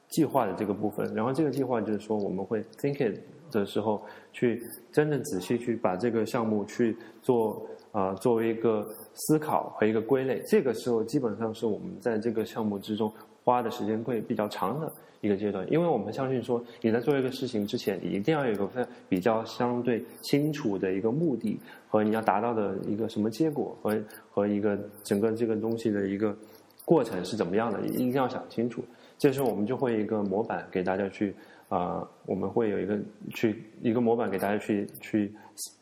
[0.09, 1.13] 计划的这个部分。
[1.13, 3.19] 然后这个计划就是说，我们会 think it
[3.51, 4.59] 的时候，去
[4.91, 10.41] 真正仔细去把这个项目去做啊作为一个思考和一个归类。
[10.47, 14.91] 这个时候基本上是我们在这个项目之中花的时间会比较长的。
[15.21, 23.97] 一个阶段，因为我们相信说，你在做一个事情之前，你一定要有一个非比较相对清楚的一个目的和你要达到的一个什么结果和
[24.29, 26.35] 和一个整个这个东西的一个
[26.83, 28.83] 过程是怎么样的，一定要想清楚。
[29.17, 31.33] 这时候我们就会一个模板给大家去
[31.69, 32.99] 啊，我们会有一个
[33.33, 35.33] 去一个模板给大家去去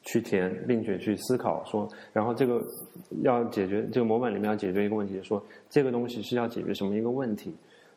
[0.04, 2.62] 去填，并且去思考说，然后这个
[3.24, 7.54] 要解决这个模板里面要解决一个问题，说这个东西是要解决什么一个问题。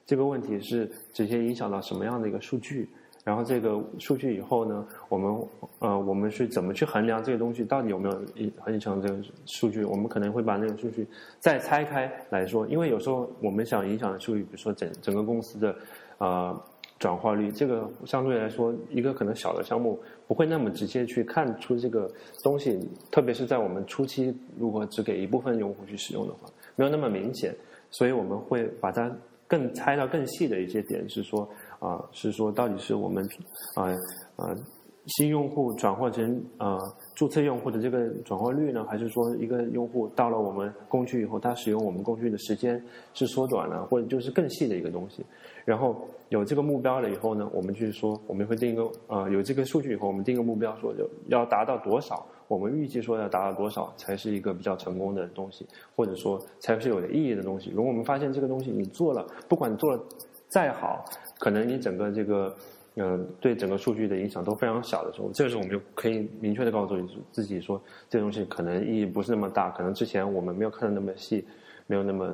[0.06, 2.88] 这个问题是直接影响到什么样的一个数据？
[3.24, 9.82] 然后这个数据以后呢，我们呃，我们是怎么去衡量这个东西到底有没有影影响这个数据？
[9.82, 11.06] 我们可能会把那个数据
[11.38, 15.74] 再拆开来说，因为有时候我们想影响的数据，比如说整整个公司的
[16.18, 16.62] 呃
[17.04, 22.10] 转化率，这个相对来说一个可能小的项目不会那么直接去看出这个
[22.42, 27.54] 东西，特别是在我们初期如果只给一部分用户去使用的话，没有那么明显，
[27.90, 29.14] 所以我们会把它。
[29.46, 31.46] 更猜到更细的一些点是说
[31.78, 33.22] 啊，是说到底是我们
[33.76, 33.92] 啊
[34.36, 34.56] 啊
[35.06, 36.78] 新用户转化成啊
[37.14, 45.24] 注册用户的这个转化率呢，还是说一个用户到了我们工具以后，他使用我们工具的时间是缩短了，或者就是更细的一个东西。
[45.64, 45.96] 然后
[46.28, 52.26] 有这个目标了以后呢，我们就是说我们会定一个啊有这个数据以后，我们定个目标，说就要达到多少。
[52.46, 57.70] 我们预计说要达到多少才是一个比较成功的东西，或者说才是有意义的东西。
[57.70, 60.04] 如果我们发现这个东西你做了，不管做了
[60.48, 61.02] 再好，
[61.38, 62.54] 可能你整个这个
[62.96, 66.96] 嗯对整个数据的影响都非常小的时候，这个时候我们就可以明确的告诉
[67.32, 71.44] 自己说，这东西可能意义不是那么大，可能之前我们没有看的那么细，
[71.86, 72.32] 没有那么，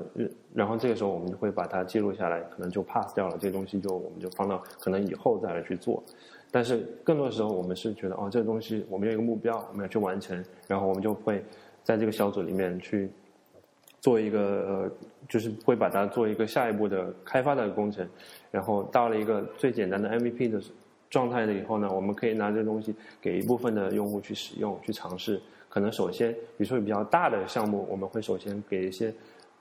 [0.52, 6.02] 然后这个时候我们就会把它记录下来，可能就 pass 掉了，这个东西就我们就放到可能以后再来去做。
[6.50, 11.42] 但是更多的时候，我们是觉得哦，这个东西我们有一个目标，我们要去完成，然后我们就会
[11.82, 13.08] 在这个小组里面去
[14.00, 14.90] 做一个呃，
[15.28, 18.06] 就是会把它做一个下一步的开发的工程，
[18.50, 20.60] 然后到了一个最简单的 MVP 的
[21.08, 25.40] 状态了以后呢，我们可以拿这东西给一部分的用户去使用、去尝试。
[25.68, 29.14] 可能首先，比如说比较大的项目，我们会首先给一些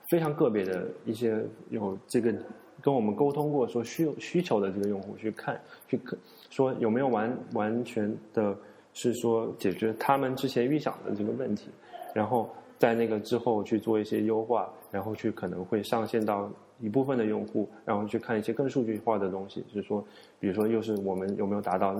[0.08, 2.34] 非常个别的一些有这个
[2.82, 6.16] 跟我们沟通过说需需求的这个用户去看去可。
[6.48, 8.56] 说有没有完完全的，
[8.92, 11.68] 是说解决他们之前预想的这个问题，
[12.12, 12.50] 然后
[12.80, 20.02] 在那个之后去做一些优化，然后去可能会上线到一部分的用户，然后去看一些更数据化的东西，就是说，
[20.38, 21.94] 比如说又是我们有没有达到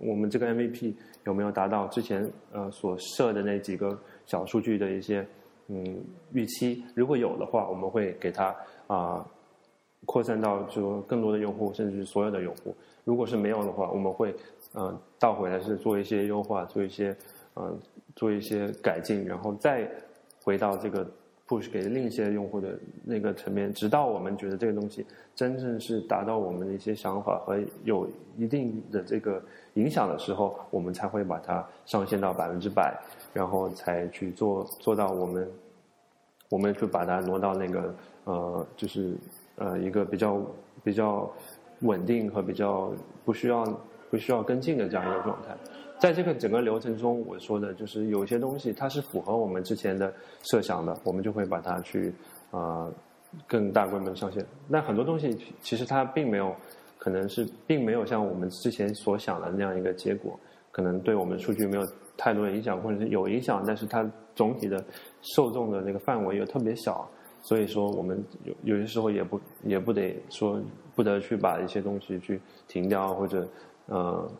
[0.00, 5.26] 我们这个 MVP 有没有达到之前呃所设的那几个小数据的一些
[5.68, 8.56] 嗯预期，如果有的话，我们会给它
[8.86, 9.22] 啊
[10.06, 12.74] 扩散到就更多的用户，甚至是所有的用户。
[13.04, 14.34] 如果是没有的话，我们会，
[14.72, 17.14] 嗯，倒回来是做一些优化，做一些，
[17.56, 17.78] 嗯，
[18.16, 19.86] 做一些改进，然后再
[20.44, 21.04] 回到这个
[21.48, 25.04] push 给另一些用户的那个层面，直到我们觉得这个东西
[25.34, 32.96] 真正是达到我们的一些想法和有一定的这个影响的时候，我们才会把它上线到百分之百，
[33.32, 35.50] 然后才去做做到我们，
[36.50, 39.16] 我们就把它挪到那个呃，就是
[39.56, 40.40] 呃一个比较
[40.84, 41.28] 比较。
[41.80, 42.90] 稳定和比较
[43.26, 43.62] 不需要
[44.08, 45.54] 不需要跟进的这样一个状态，
[46.04, 52.12] 在这个整个流程中，我说的就是有些东西它是符合我们之前的设想的，我们就会把它去
[52.50, 52.86] 啊
[53.46, 54.44] 更大规模上线。
[54.68, 56.54] 那很多东西其实它并没有，
[56.98, 60.38] 可能是并没有像我们之前所想的那样一个结果，
[60.70, 61.82] 可能对我们数据没有
[62.18, 64.84] 太多的影响，或者是有影响，但是它总体的
[65.22, 67.08] 受众的那个范围又特别小。
[67.40, 70.60] 所以说，我们有有些时候也不也不得说
[70.94, 72.38] 不得去把一些东西去
[72.68, 73.48] 停掉，或者
[73.86, 74.30] 呃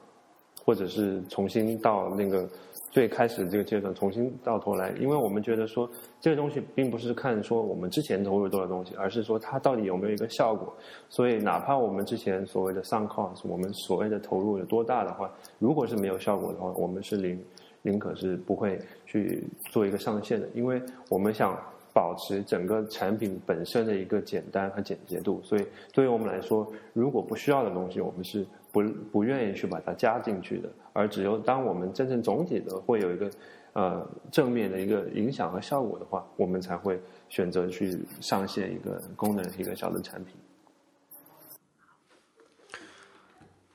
[0.64, 2.48] 或者是重新到那个
[2.90, 5.88] 最开始这个阶段重新到头来，因为我们觉得说
[6.20, 10.74] 这个东西并不是看说我们之前投入多少东西，而是说它到底有没有一个效果。
[11.08, 17.38] 所以哪怕我们之前所谓的 sunk cost，我们所谓的投入有多大的话，如果是没有效果的话，我们是零，
[17.82, 21.58] 宁可是不会去做一个上限的，因为我们想。
[21.94, 28.44] 保持整个产品本身的一个简单和简洁度，所以对于我们来说，如果不需要的东西，我们是
[28.74, 30.68] 不不愿意去把它加进去的。
[30.92, 33.30] 而只有当我们真正总体的会有一个
[33.72, 40.34] 呃正面的一个影响和效果的话，我们才会选择去上线一个功能一个小的产品。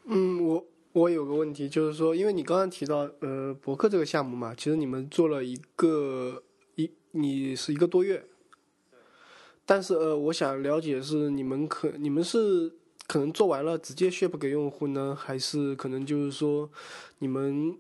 [0.06, 6.44] 嗯，我我有个问题，就是说，因为你刚刚提到呃博客这个项目嘛，其实你们做了一个
[6.76, 6.92] 一。
[7.12, 8.24] 你是一个多月，
[9.66, 12.72] 但是呃，我想了解是你们可你们是
[13.10, 16.70] 可能做完了直接 ship 给用户呢，还是可能就是说
[17.18, 17.76] 你们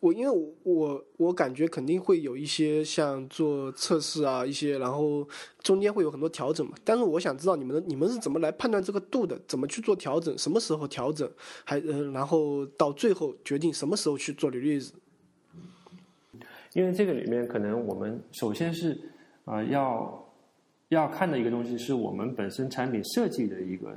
[0.00, 5.28] 我因为我我感觉肯定会有一些像做测试啊一些，然后
[5.60, 6.72] 中间会有很多调整嘛。
[6.82, 11.30] 但是我想知道你们的你们是怎么来判断这个度的，怎么去做调整，什么时候调整，
[11.64, 14.92] 还呃然后到最后决定什么时候去做 release。
[16.72, 18.98] 因为这个里面可能我们首先是
[19.44, 20.32] 啊要
[20.88, 23.94] 要看的一个东西是我们本身产品设计的一个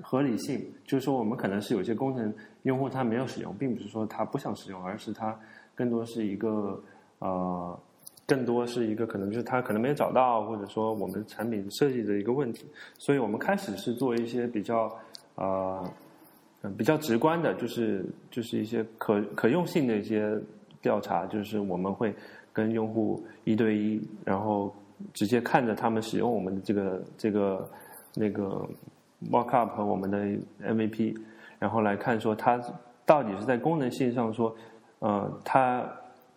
[0.00, 2.32] 合理性，就是说我们可能是有些功能
[2.62, 5.38] 用户他没有使用，并不是说他不想使用，而是他
[5.74, 6.82] 更多是一个
[7.18, 7.78] 呃
[8.26, 12.66] 更多是一个可能就是他可能没有找到，或者说我们产品设计的一个问题，
[12.98, 14.90] 所以我们开始是做一些比较
[15.34, 15.90] 呃
[16.76, 20.40] 比较直观的，就是就是一些可可用性的一些。
[20.82, 22.12] 调查就是我们会
[22.52, 24.74] 跟用户一对一，然后
[25.14, 27.70] 直接看着他们使用我们的这个这个
[28.16, 28.68] 那个
[29.30, 30.18] mockup 和我们的
[30.74, 31.16] MVP，
[31.58, 32.60] 然后来看说它
[33.04, 34.54] 到底是在功能性上说，
[35.00, 35.84] 呃，它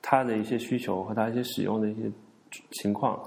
[0.02, 2.12] 它的一些需求和它一些使用的一些
[2.72, 3.20] 情况，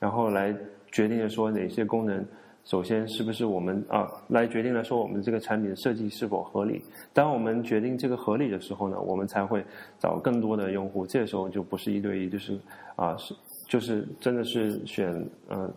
[0.00, 0.54] 然后来
[0.90, 2.24] 决定说哪些功能。
[2.66, 6.82] 首先，是不是我们啊来决定了说我们这个产品的设计是否合理？
[7.12, 9.62] 当我们决定这个合理的时候呢，我们才会
[9.98, 11.06] 找更多的用户。
[11.06, 12.58] 这时候就不是一对一，就是
[12.96, 13.34] 啊是
[13.68, 15.12] 就是真的是选
[15.50, 15.70] 嗯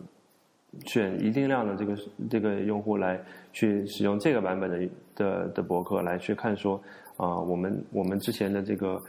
[0.86, 1.96] 选一定量的这个
[2.30, 3.20] 这个用户来
[3.52, 6.80] 去使用这个版本的的的博客来去看说
[7.16, 9.00] 啊我们我们之前的这个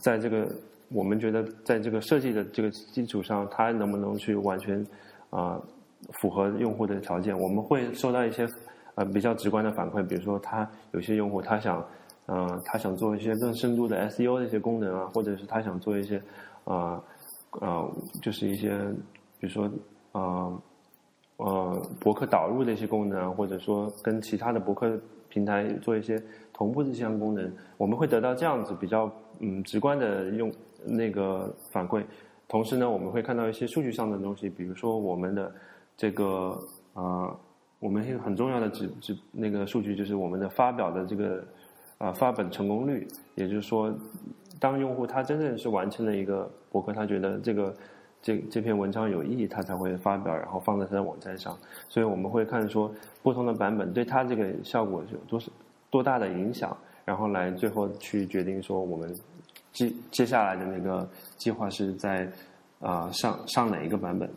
[0.00, 0.48] 在这个
[0.90, 4.86] 我们觉得在这个设计的这个基础上，它能不能去完全
[5.30, 5.60] 啊。
[6.14, 8.44] 符合用户的条件，我们会收到一些
[8.96, 11.86] 呃比较直观的反馈，比如说他有些用户他想，
[12.26, 16.20] 嗯，他想做一些更深度的 SEO 的一些功能啊，或者是他想做一些，
[16.64, 17.00] 啊，
[17.50, 17.86] 啊，
[18.20, 18.76] 就是一些
[19.38, 19.70] 比如说
[20.10, 20.52] 啊，
[21.44, 26.22] 呃，博客导入的一些功能，或者说跟其他的博客平台做一些
[26.52, 30.52] 同步的这项功能，我们会得到这样子比较嗯直观的用
[30.84, 32.04] 那个反馈，
[32.48, 35.52] 同时呢，我们会看到一些数据上的东西，比如说我们的。
[35.94, 36.58] 这个
[36.94, 37.30] 啊，
[37.78, 41.44] 我们一个很重要的指指那个数据就是我们的发表的这个
[41.98, 43.94] 啊发本成功率，也就是说，
[44.58, 47.72] 当用户他真正是完成了一个博客，他觉得这个
[48.22, 51.58] 这这篇文章有意义，他才会发表，然后放在他的网站上。
[51.88, 52.90] 所以我们会看说
[53.22, 55.50] 不同的版本对他这个效果有多少
[55.90, 59.12] 多大的影响，然后来最后去决定说我们
[59.72, 62.30] 接接下来的那个计划是在
[62.78, 64.30] 啊上上哪一个版本。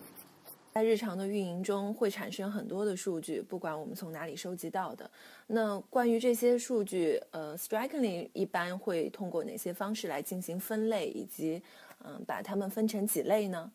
[0.74, 5.10] 在日常的运营中会产生很多的数据，不管我们从哪里收集到的。
[5.48, 11.64] 那关于这些数据，呃，Strikingly 一般会通过哪些方式来进行分类，以及
[12.06, 13.72] 嗯，把它们分成几类呢？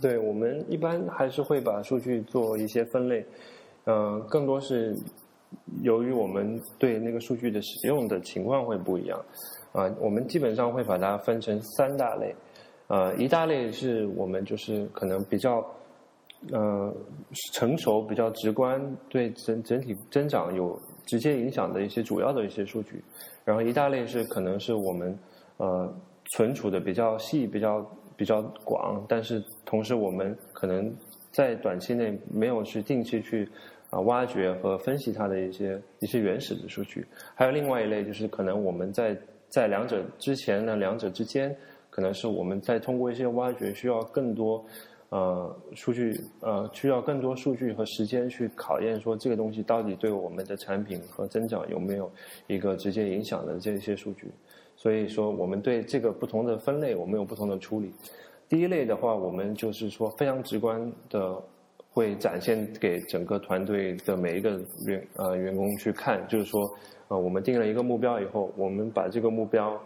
[0.00, 3.24] 对我们一般还是会把数据做一些分类，
[3.84, 4.96] 嗯，更多是
[5.82, 9.18] 由于我们对那个数据的使用的情况会不一样，
[9.72, 12.34] 啊，我们基本上会把它分成三大类，
[12.86, 15.64] 呃，一大类是我们就是可能比较。
[16.52, 16.94] 呃，
[17.52, 23.02] 成熟比较直观，对整整体增长有直接影响的一些主要的一些数据，
[23.44, 25.18] 然后一大类是可能是我们
[25.56, 25.92] 呃
[26.28, 27.84] 存储的比较细、比较
[28.16, 30.92] 比较广，但是同时我们可能
[31.30, 33.48] 在短期内没有去定期去
[33.90, 39.16] 啊挖掘和分析它的一些一些原始的数据，还有另外一类就是可能我们在
[39.48, 41.54] 在两者之前呢，两者之间
[41.90, 44.64] 可能是我们在通过一些挖掘需要更多。
[45.10, 52.12] 呃，数据呃需要更多数据和时间去考验，说这个东西到底对我们的产品和增长有没有
[52.46, 54.30] 一个直接影响的这些数据。
[54.80, 57.92] 所以说，我们对这个不同的分类，我们有不同的处理。
[58.48, 61.36] 第一类的话，我们就是说非常直观的，
[61.90, 64.50] 会展现给整个团队的每一个
[64.86, 66.62] 员呃员工去看，就是说，
[67.08, 69.76] 呃，我们定了一个目标以后，我们把这个目标，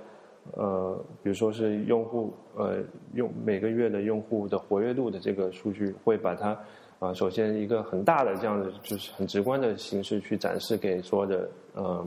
[0.53, 2.85] 呃，比如说是用户呃
[3.15, 6.51] 用每个月的用户的活跃度的这个数据，会把它
[6.99, 12.07] 啊，首先一个很大的这样的就是很直观的形式去展示给所有的呃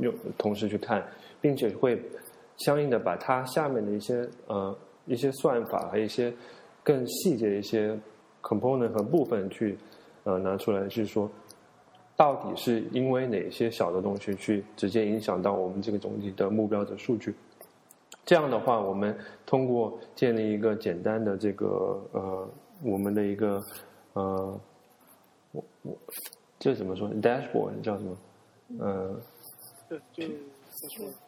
[0.00, 1.02] 用同事去看，
[1.40, 2.00] 并且会
[2.56, 4.76] 相应的把它下面的一些呃
[5.06, 6.32] 一些算法和一些
[6.82, 7.98] 更细节的一些
[8.42, 9.76] component 和部分去
[10.24, 11.30] 呃拿出来，就是说
[12.16, 17.34] 到底是因为哪些小的东西去直接影响到我们这个总体的目标的数据。
[18.24, 19.16] 这样的话，我们
[19.46, 22.48] 通过建立一个简单的这个呃
[22.82, 23.62] 我们的一个。
[24.14, 24.60] 呃，
[25.52, 25.96] 我我
[26.58, 28.16] 这怎么说？dashboard 叫什么？
[28.80, 29.20] 嗯，
[29.88, 30.34] 对，就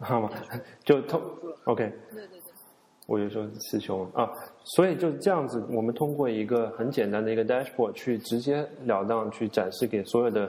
[0.01, 0.31] 好吧，
[0.85, 1.21] 就通
[1.65, 1.93] OK。
[2.13, 2.41] 对对对。
[3.07, 4.31] 我就说师兄啊，
[4.63, 10.49] 所以就是这样子，我们通过一个很简单的一个 dashboard 去直截了当去展示给所有的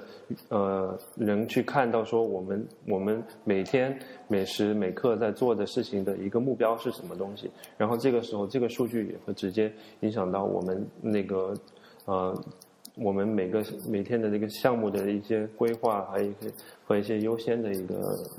[0.49, 3.97] 呃人去看到，说我们我们每天
[4.27, 11.55] 每时每刻在做的事情的一个目标是什么东西，然后这个时候这个数据也会直接影响到我们那个。
[12.05, 12.35] 呃，
[12.95, 16.51] 我们每个每天的这个项目的一些规划，还有一些
[16.83, 17.95] 和一些优先的一个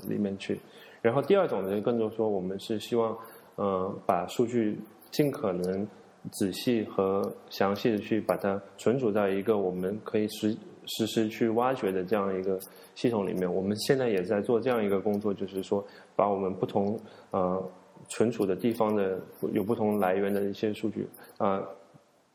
[0.07, 0.59] 里面去。
[1.01, 3.17] 然后第二种呢，更多说我们是希望，
[3.55, 4.79] 呃，把数据
[5.11, 5.87] 尽可能
[6.31, 12.59] 仔细和详细的去把它存储在一个我们可以实实时去挖掘的这样一个
[12.95, 13.53] 系统里面。
[13.53, 15.83] 我们现在也在做这样一个工作，就是说
[16.15, 16.97] 把我们不同
[17.31, 17.61] 呃
[18.07, 19.19] 存储的地方的
[19.51, 21.61] 有不同来源的一些数据啊。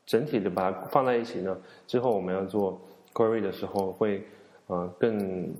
[0.08, 1.54] 整体的把它放在一起呢，
[1.86, 2.80] 之后我们要做
[3.12, 4.22] query 的时候会，
[4.66, 5.54] 呃，更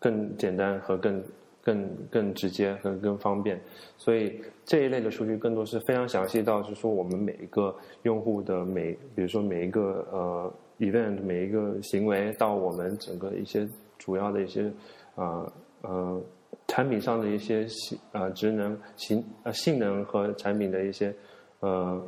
[0.00, 1.22] 更简单和更
[1.62, 3.60] 更更直接和更方便。
[3.98, 13.68] 所以这一类的数据更多是非常详细到是说我们每一个用户的每，比如说每一个呃 event 每一个行为到我们整个一些
[13.98, 14.72] 主要的一些
[15.16, 16.18] 啊呃
[16.66, 21.14] 产品上的一些性呃职能性呃性能和产品的一些
[21.60, 22.02] 呃。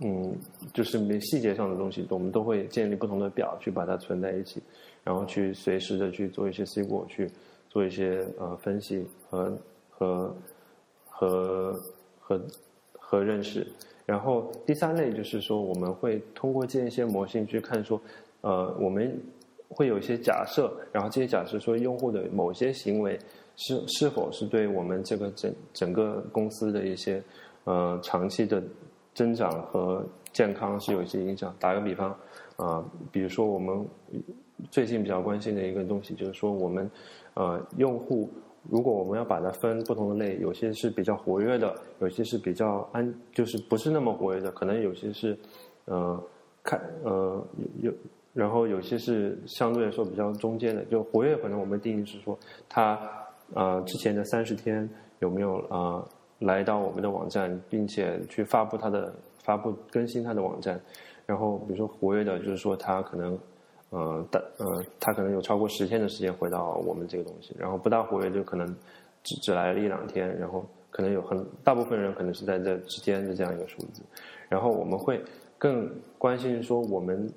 [0.00, 0.36] 嗯，
[0.72, 4.60] 就是没细节上的东西，我们都会建立不同的表去把它存在一起，
[5.04, 7.30] 然后去随时的去做一些 SQL 去
[7.68, 9.56] 做一些呃分析和
[9.88, 10.36] 和
[11.08, 11.80] 和
[12.18, 12.40] 和
[12.98, 13.64] 和认识。
[14.04, 18.00] 然后第三类就是说，我们会通过建一些模型去看说，
[18.40, 19.16] 呃，我们
[19.68, 23.16] 会有一些假设，然后这些假设说用户的某些行为
[23.54, 27.22] 是是否是对我们这个整整个公司的一些
[27.62, 28.60] 呃长期的。
[29.14, 31.54] 增长和健康是有一些影响。
[31.58, 32.10] 打个比方，
[32.56, 33.86] 啊，比如说我们
[34.70, 36.90] 最近比较关心的一个东西，就是说我们，
[37.34, 38.28] 呃，用户
[38.68, 45.38] 如果我们要把它分不同的类，有些是比较活跃的，有些是比较安，就是不是那么活跃的，可能有些是，
[45.84, 46.22] 呃，
[46.62, 47.46] 看，呃，
[47.82, 47.92] 有，
[48.32, 50.84] 然后有些是相对来说比较中间的。
[50.86, 52.38] 就活跃，可能我们定义是说，
[52.68, 52.98] 它，
[53.54, 54.88] 呃，之前的三十天
[55.20, 56.04] 有没有啊？
[56.40, 60.80] 来到我们的网站，并且去发布它的发布更新它的网站，
[61.26, 63.38] 然后比如说活跃的，就是说他可能，
[63.90, 68.66] 呃，的呃，他可能有超过十天的时间回到我们这个东西，然后不大活跃就可能
[69.22, 74.02] 只只来了一两天，然后可能有很大部分人可能是在这之间的这样一个数字，
[74.48, 75.22] 然后我们会
[75.56, 77.32] 更关心说我们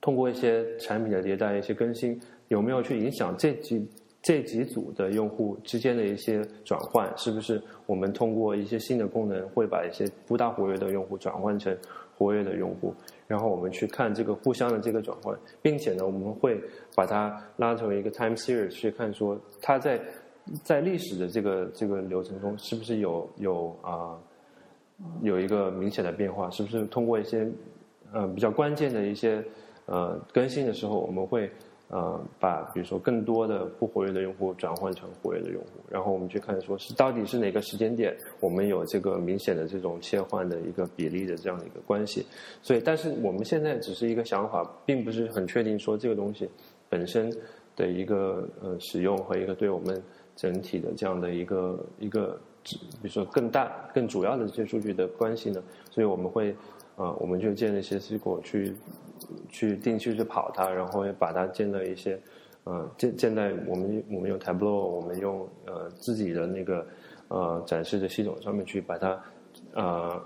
[0.00, 3.88] 通过一些产品的迭代、一些更新，有没有去影响这几。
[4.26, 11.72] 这几组的用户之间的一些转换，是不是我们通过一些新的功能，会把一些不大活跃的用户转换成
[12.18, 12.92] 活跃的用户？
[13.28, 16.60] 然后我们去看这个互相的这个转换，并且呢，我们会
[16.92, 20.00] 把它拉成一个 time series 去看，说它在
[20.64, 24.18] 在历史的这个这个流程中，是不是有有啊
[25.22, 26.50] 有一个明显的变化？
[26.50, 27.48] 是不是通过一些
[28.12, 29.40] 呃比较关键的一些
[29.84, 31.48] 呃更新的时候，我们会。
[31.88, 42.26] 呃，把比如说更多的不活跃的用户转换成活跃的用户，然后我们去看说是到底是哪个时间点我们有这个明显的这种切换的一个比例的这样的一个关系。
[42.60, 46.48] 所以，但是我们现在只是一个想法，并不是很确定说这个东西
[46.88, 47.32] 本身
[47.76, 50.02] 的一个呃使用和一个对我们
[50.34, 55.62] 整体的这样的一个一个，比如说更大更主要的这些数据的关系呢。
[55.90, 56.54] 所以我们会
[56.96, 58.74] 啊，我们就建了一些 SQL 去。
[59.48, 62.20] 去定期去跑它，然后也把它建到一些，
[62.64, 66.86] 呃，建建在我们我们用 Tableau，我们用呃自己的那个
[67.28, 69.20] 呃展示的系统上面去把它，
[69.72, 70.22] 呃，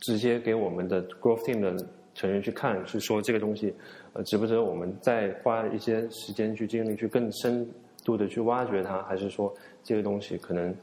[0.00, 3.72] 直接给我们的 Growth Team 的成员去看，去说这个东西，
[4.14, 7.66] 呃，值不值得我们再花一些时间去精力去更深
[8.04, 10.74] 度的去挖掘它，还是说这个东西可能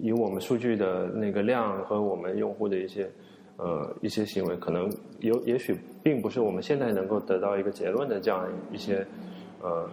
[0.00, 3.10] 以我们数据的那个量和我们用户的一些。
[3.56, 4.90] 呃一些行为，可能
[5.20, 9.06] 有也许并不是我们现在能够得到一个结论的这样一些
[9.60, 9.88] 呃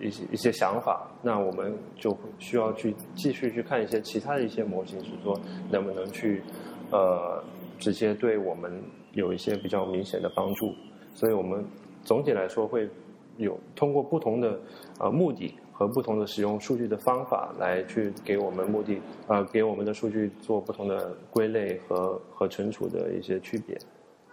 [0.00, 5.38] 一些一些想法，那我们就需要去继续去看一些其他的一些模型，是说
[5.70, 6.42] 能不能去
[6.90, 7.42] 呃
[7.78, 8.72] 直接对我们
[9.12, 10.74] 有一些比较明显的帮助。
[11.14, 11.64] 所以我们
[12.04, 12.88] 总体来说会
[13.36, 14.58] 有通过不同的
[14.98, 15.54] 呃目的。
[15.80, 23.80] 和不同的使用数据的方法来去给我们目的，呃，给我们的数据做不同的归类和和存储的一些区别，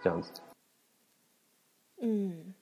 [0.02, 0.30] 这样子。
[2.02, 2.54] 嗯，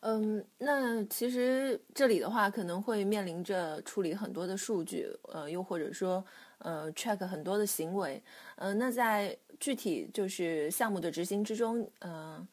[0.00, 6.24] 嗯，那其实这里的话可能会面临着处理很多的数据，呃，又或者说
[6.60, 8.22] 呃，track 很多的行为，
[8.56, 12.48] 呃，那在具体就是项目的执行之中，呃，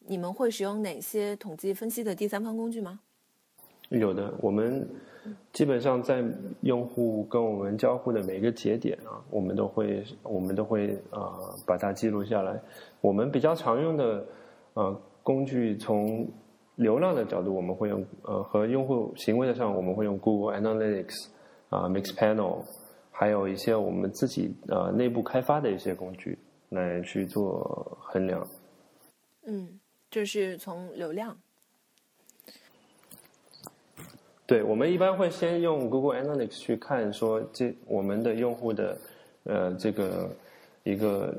[0.00, 3.00] 你们会使用哪些统计分析的第三方工具吗？
[3.90, 4.88] 有的，我们
[5.52, 6.24] 基本上在
[6.62, 11.32] 用户跟我们交互的每一个节点啊，我们都会我们都会呃
[11.66, 12.60] 把它记录下来。
[13.00, 14.26] 我们比较常用的
[14.74, 16.28] 呃工具，从
[16.74, 21.28] 流量的角度，我们会用呃和用户行为的上，我们会用 Google Analytics
[21.70, 22.64] 啊 Mixpanel，
[23.12, 26.36] 还有一些我们自己呃内部开发的一些工具
[26.70, 28.44] 来去做衡量。
[29.46, 29.78] 嗯，
[30.10, 31.36] 就是从流量。
[34.46, 38.96] 对，我们一般会先用 Google Analytics 去看，说这我们的用户的
[39.42, 40.30] 呃这个
[40.84, 41.34] 一个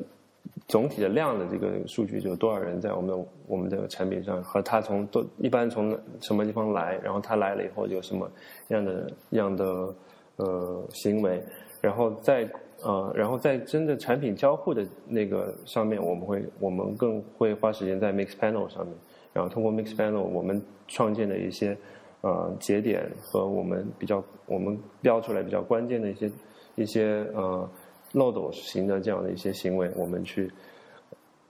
[0.67, 8.29] 总体的量的这个数据，就多少人在我们我们的产品上，和他从多一般从什么地方来，然后他来了以后有什么
[8.67, 9.95] 样的样的
[10.35, 11.41] 呃行为，
[11.79, 12.45] 然后在
[12.83, 18.93] 呃然后在真的产品交互的那个上面，我们会我们更会花时间在 Mixpanel 上面，
[19.31, 21.77] 然后通过 Mixpanel 我们创建的一些。
[22.21, 26.31] 呃，节点和我们比较，我们标出来比较关键的一些
[26.75, 27.69] 一些呃
[28.13, 30.51] 漏斗型的这样的一些行为，我们去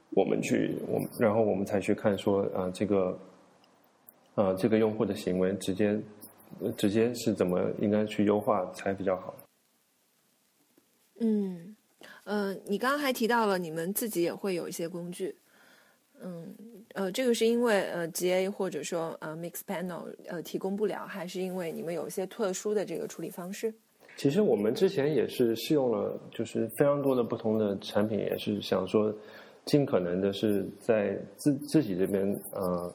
[0.09, 3.17] 我们去我们，然后我们才去看说啊这个
[4.35, 5.97] 呃这个用户的行为直接
[6.75, 9.33] 直接是怎么应该去优化才比较好。
[11.19, 11.75] 嗯，
[12.25, 15.35] 呃，你刚刚还提到了你们自己也会有一些工具。
[16.23, 16.55] 嗯，
[16.95, 23.71] 呃，这个是因为呃，GA 或者说呃，Mixpanel 呃提供不了，还是因为你们有一些特殊的这个处理方式？
[24.15, 29.13] 其实我们之前也是试用了，就是非常多的不同的产品，也是想说
[29.63, 32.91] 尽可能的是在自自己这边呃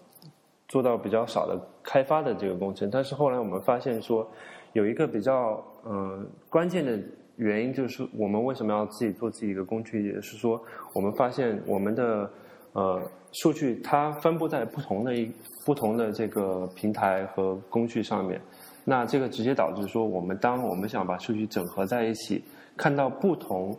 [0.67, 2.91] 做到比较少的开发的这个工程。
[2.91, 4.29] 但是后来我们发现说，
[4.73, 6.99] 有一个比较呃关键的
[7.37, 10.61] 原因，就是我们为什么要自己做自己一个工具，也是说
[10.93, 12.29] 我们发现我们的。
[12.73, 13.03] 呃，
[13.33, 15.31] 数据它分布在不同的一
[15.67, 18.41] 不同的这个平台和工具上面，
[18.85, 22.43] 那这个直接导致说，我们当我们想把数据整合在一起，
[22.77, 23.77] 看到不同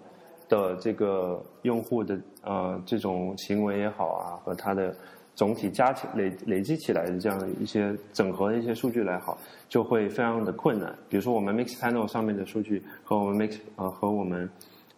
[0.48, 4.96] 的这个用户的呃这种行为也好啊，和它的
[5.34, 9.36] 总体加起累累积起来的这样一些整合的一些数据来好，
[9.68, 10.96] 就会非常的困难。
[11.10, 14.48] 比如说我们 Mixpanel 上面的数据和我们 Mix 呃和我们。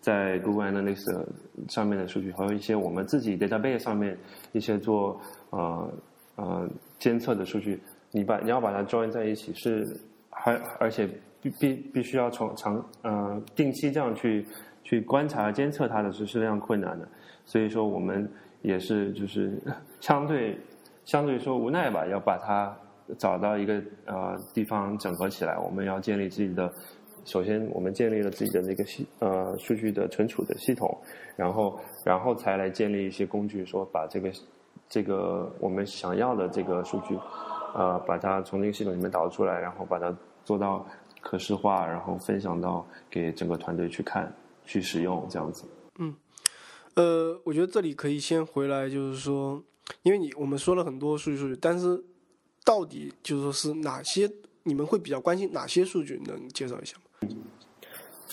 [0.05, 1.25] 在 Google Analytics
[1.67, 4.15] 上面的数据，还有一些我们自己 database 上面
[4.51, 5.91] 一些做呃
[6.35, 7.81] 呃监测的数据，
[8.11, 9.83] 你把你要把它 join 在一起，是
[10.29, 11.09] 还而且
[11.41, 14.45] 必必必须要从长呃定期这样去
[14.83, 17.07] 去观察监测它的是是非常困难的，
[17.43, 18.29] 所以说我们
[18.61, 19.59] 也是就是
[20.01, 20.55] 相对
[21.03, 22.77] 相对说无奈吧，要把它
[23.17, 26.71] 找到一个呃地方整合起来，我们要建立自己的。
[27.25, 30.95] 首先，我们建立了自己的那个系呃数据的存储的系统，
[31.35, 34.31] 然后然后才来建立一些工具，说把这个
[34.87, 37.17] 这个我们想要的这个数据，
[37.73, 40.85] 呃，把它从那个系统里面导出来，然后把它做到
[41.19, 44.31] 可视化，然后分享到给整个团队去看、
[44.63, 45.65] 去使用这样子。
[45.97, 46.15] 嗯，
[46.93, 49.63] 呃，我觉得这里可以先回来，就是说，
[50.03, 52.03] 因为你我们说了很多数据数据，但是
[52.63, 57.01] 到底就是说是哪些你们会比较关心哪些数据，能介绍一下吗？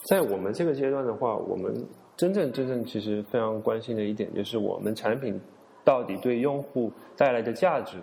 [0.04, 1.72] 在我们这个阶段的话，我们
[2.16, 5.40] 真正真正其实非常关心的一点就是，我们产品
[5.84, 7.96] 到底对用户带来的价值，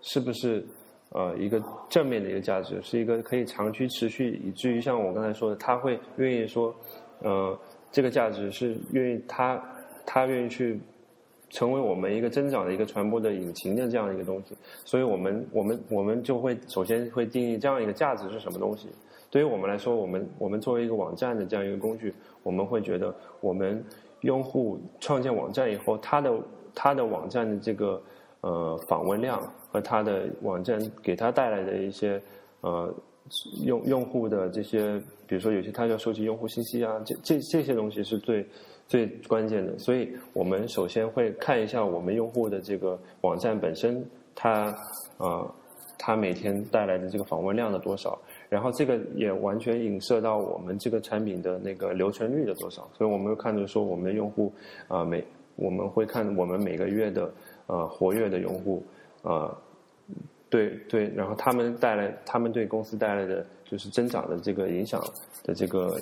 [0.00, 0.64] 是不是
[1.10, 6.74] 呃一个正面的一个价值，是一个可以长期持续，以至于像我刚才说的，他会愿意说，
[7.20, 7.58] 呃，
[7.92, 9.62] 这个价值是愿意他
[10.04, 10.78] 他愿意去
[11.50, 18.88] 成为我们一个增长的一个传播的引擎的这样一个东西，所以我们我们我们就会首先会定义这样一个价值是什么东西。
[19.30, 23.84] 对于我们来说，我们我们作为一个网站的这样一个工具，我们会觉得，我们
[24.22, 26.32] 用户创建网站以后，他的
[26.74, 28.02] 他的网站的这个
[28.40, 32.20] 呃访问量和他的网站给他带来的一些
[32.62, 32.92] 呃
[33.64, 38.46] 用用户的这些，比如说有些他要收集用户信息啊，这这这些东西是最
[38.86, 39.78] 最关键的。
[39.78, 44.02] 所以我们首先会看一下我们用户的这个网站本身，
[44.34, 44.74] 它
[45.18, 45.54] 呃，
[45.98, 48.18] 它每天带来的这个访问量的多少，
[48.48, 52.88] 然后这个也完全影射到我们这个产品的那个留存率的多少。
[52.96, 54.52] 所以我们会看着说，我们的用户
[54.88, 55.24] 啊，每
[55.56, 57.32] 我们会看我们每个月的
[57.66, 58.82] 呃活跃的用户
[59.22, 59.56] 呃。
[60.50, 64.98] 对对，然后他们带来，他们对公司带来的就是增长的这个影响
[65.44, 65.94] 的这个，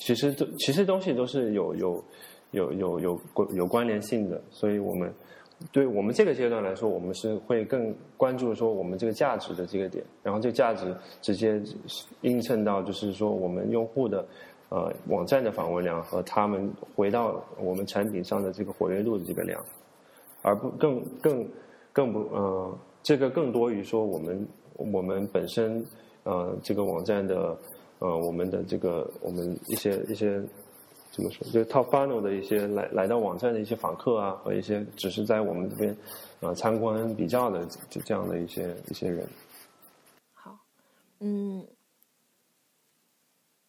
[0.00, 2.04] 其实都其实东西都是有有
[2.52, 3.20] 有有有
[3.54, 5.12] 有关联性的，所以我们
[5.70, 11.62] 对我们这个阶段来说，我们是会更关注说我们这个价值的这个点，然后这个价值直接
[12.22, 14.26] 映衬到就是说我们用户的
[14.70, 19.62] 呃网站的访问量和他们回到我们产品上的这个活跃度的这个量，
[20.42, 21.48] 而不更更
[21.92, 22.78] 更不呃。
[23.04, 25.84] 这个更多于说我们我们本身
[26.22, 27.58] 呃这个网站的
[27.98, 30.40] 呃我们的这个我们一些一些
[31.12, 35.96] 怎么说就是 top funnel 的一些来来到网站的一些访客啊和一些只是在我们这边
[36.40, 39.28] 啊参观比较的就这样的一些一些人。
[40.32, 40.58] 好，
[41.20, 41.64] 嗯。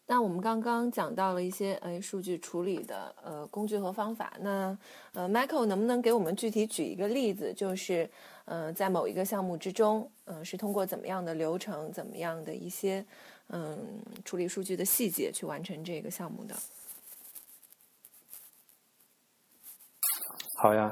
[0.06, 4.78] 那我们刚刚讲到了一些呃数据处理的呃工具和方法，那
[5.14, 8.08] 呃 Michael 能不能给我们具体举一个例子，就是
[8.46, 13.04] 呃在某一个项目之中，嗯是通过怎么样的流程，怎么样的一些
[13.48, 13.78] 嗯
[14.24, 16.56] 处理数据的细节去完成这个项目的？
[20.56, 20.92] 好呀，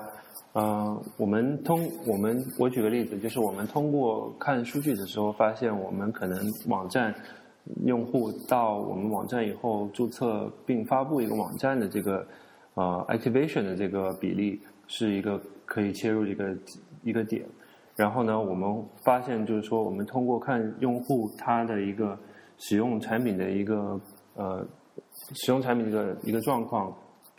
[0.54, 7.14] 嗯，我们通我们我举个例子，就是我们通过看数据的时候，发现我们可能网站。
[7.86, 12.26] 用户到我们网站以后注册并发布一个网站的这个
[12.74, 16.58] 呃 activation 的这个比例是一个可以切入一个
[17.04, 17.46] 一个点。
[17.96, 22.18] 然后呢，我们发现就是说，我们通过看用户他的一个
[22.58, 24.02] 使用产品的一个
[24.34, 24.66] 呃
[25.36, 26.92] 使用产品的一个一个状况，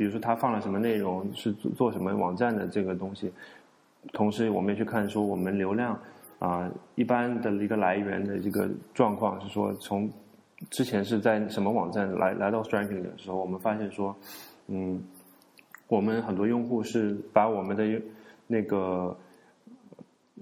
[0.03, 3.33] 比如说他放了什么内容，是做什么网站的这个东西。
[4.13, 5.97] 同时，我们也去看说我们流量。
[6.41, 10.11] 啊，一般的一个来源的这个状况是说，从
[10.71, 14.13] 之前是在什么网站来来到 Striking 的时候，我们发现说，
[14.67, 15.01] 嗯，
[15.87, 18.03] 我们很多用户是把我们的
[18.49, 19.17] 那个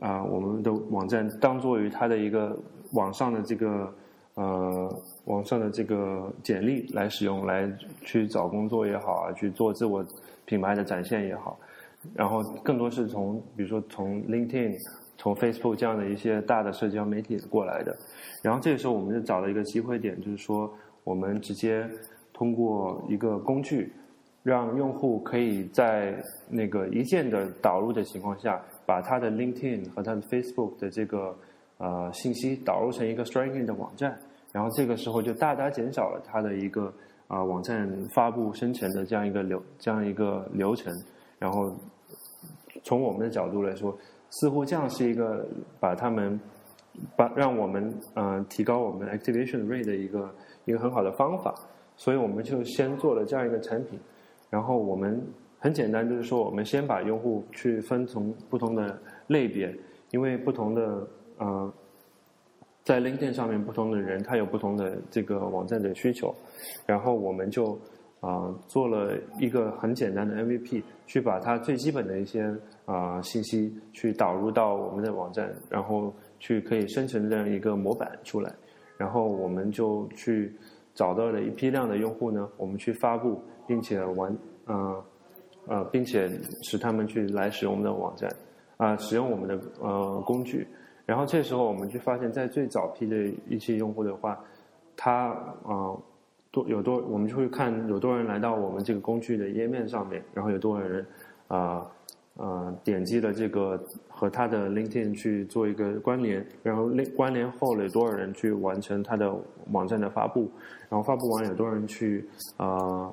[0.00, 2.58] 啊，我们的网站当做于他的一个
[2.92, 3.92] 网上的这个
[4.40, 7.70] 呃网上的这个简历来使用，来
[8.02, 10.04] 去找工作也好啊，去做自我
[10.46, 11.58] 品牌的展现也好，
[12.14, 14.76] 然后更多是从比如说从 LinkedIn。
[15.22, 17.94] 从 Facebook 这样的一些大的社交媒体过来的，
[18.40, 20.72] 然后这个时候我们就找了一个机会点，就是说
[21.04, 21.86] 我们直接
[22.32, 23.92] 通过一个工具，
[24.42, 26.16] 让用户可以在
[26.48, 31.36] 那个一键的导入的情况下，把他的 LinkedIn 和他的 Facebook 的这个
[31.76, 34.18] 呃信息导入成一个 Striking 的网站，
[34.52, 36.92] 然后这个时候就大大减少了它的一个
[37.28, 40.92] 啊网站发布生成的这样一个流这样一个流程，
[41.38, 41.74] 然后
[42.82, 43.96] 从我们的角度来说。
[44.32, 45.44] 似乎这样是一个
[45.80, 46.38] 把他们
[47.16, 50.32] 把让我们嗯提高我们 activation rate 的一个
[50.66, 51.52] 一个很好的方法，
[51.96, 53.98] 所以我们就先做了这样一个产品，
[54.48, 55.20] 然后我们
[55.58, 58.96] 很简单就是说我们先把用户去分从不同的
[59.26, 59.76] 类别，
[60.12, 61.74] 因为不同的呃
[62.90, 66.34] 在 LinkedIn 上面不同的人他有不同的这个网站的需求，
[66.86, 67.78] 然后我们就。
[68.20, 78.52] 啊，做了一个很简单的 MVP，去把它最基本的一些啊信息去导入到我们的网站，然后去可以生成这样一个模板出来，
[78.98, 80.54] 然后我们就去
[80.92, 84.30] 找到了一批量的用户呢，我们去发布，并且完
[84.66, 85.02] 啊
[85.66, 86.28] 呃，并且
[86.62, 88.30] 使他们去来使用我们的网站
[88.76, 90.68] 啊，使用我们的呃工具，
[91.10, 93.16] 然后这时候我们就发现，在最早批的
[93.48, 94.38] 一期用户的话，
[94.96, 95.30] 他
[95.64, 95.98] 啊。
[96.52, 101.06] 多有多，我们就会看有多少人来到我们这个工具的页面上面，然后有多少人
[101.46, 101.86] 啊
[102.36, 109.32] 啊点击了这个和他的 LinkedIn 去做一个关联，然后关联后有多少人去完成他的
[109.70, 110.50] 网站的发布，
[110.88, 113.08] 然后发布完有多少人去啊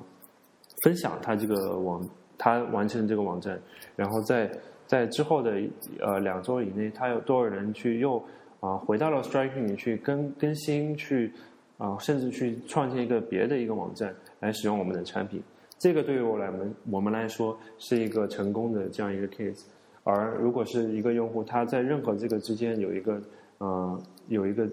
[0.82, 2.04] 分享他这个网
[2.36, 3.56] 他完成这个网站，
[3.94, 4.50] 然后在
[4.88, 5.62] 在之后的
[6.00, 8.20] 呃两周以内，他有多少人去又
[8.58, 11.32] 啊回到了 Striking 去更更新去。
[11.78, 15.40] 啊，甚至去创建一个别的一个网站来使用我们的产品，
[15.78, 19.62] 这个对于我来们我们来说是一个成功的这样一个 case。
[20.02, 23.22] 而如果是一个用户他在任何这个之间有一个
[23.58, 24.68] 呃有一个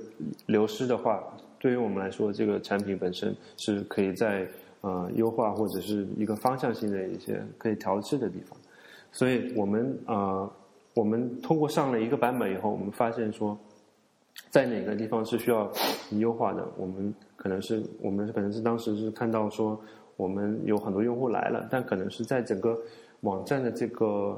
[0.47, 1.23] 流失的话，
[1.59, 4.47] 对于我们来说，这个产品本身是可以在
[4.81, 8.57] 呃优化或者是一个方向性的一些可以调试的地方。
[9.15, 10.47] 所以我们啊，
[10.93, 13.57] 我们通过上了一个版本以后，我们发现说。
[14.49, 15.71] 在哪个地方是需要
[16.11, 16.67] 优化的？
[16.77, 19.79] 我们可能是我们可能是当时是看到说，
[20.17, 22.77] 我们有很多用户来了，但可能是在整个
[23.21, 24.37] 网站的这个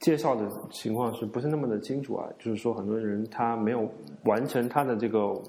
[0.00, 2.26] 介绍的情况是不是那么的清楚啊？
[2.38, 3.86] 就是说，很多人他没有
[4.24, 5.42] 完成他的这个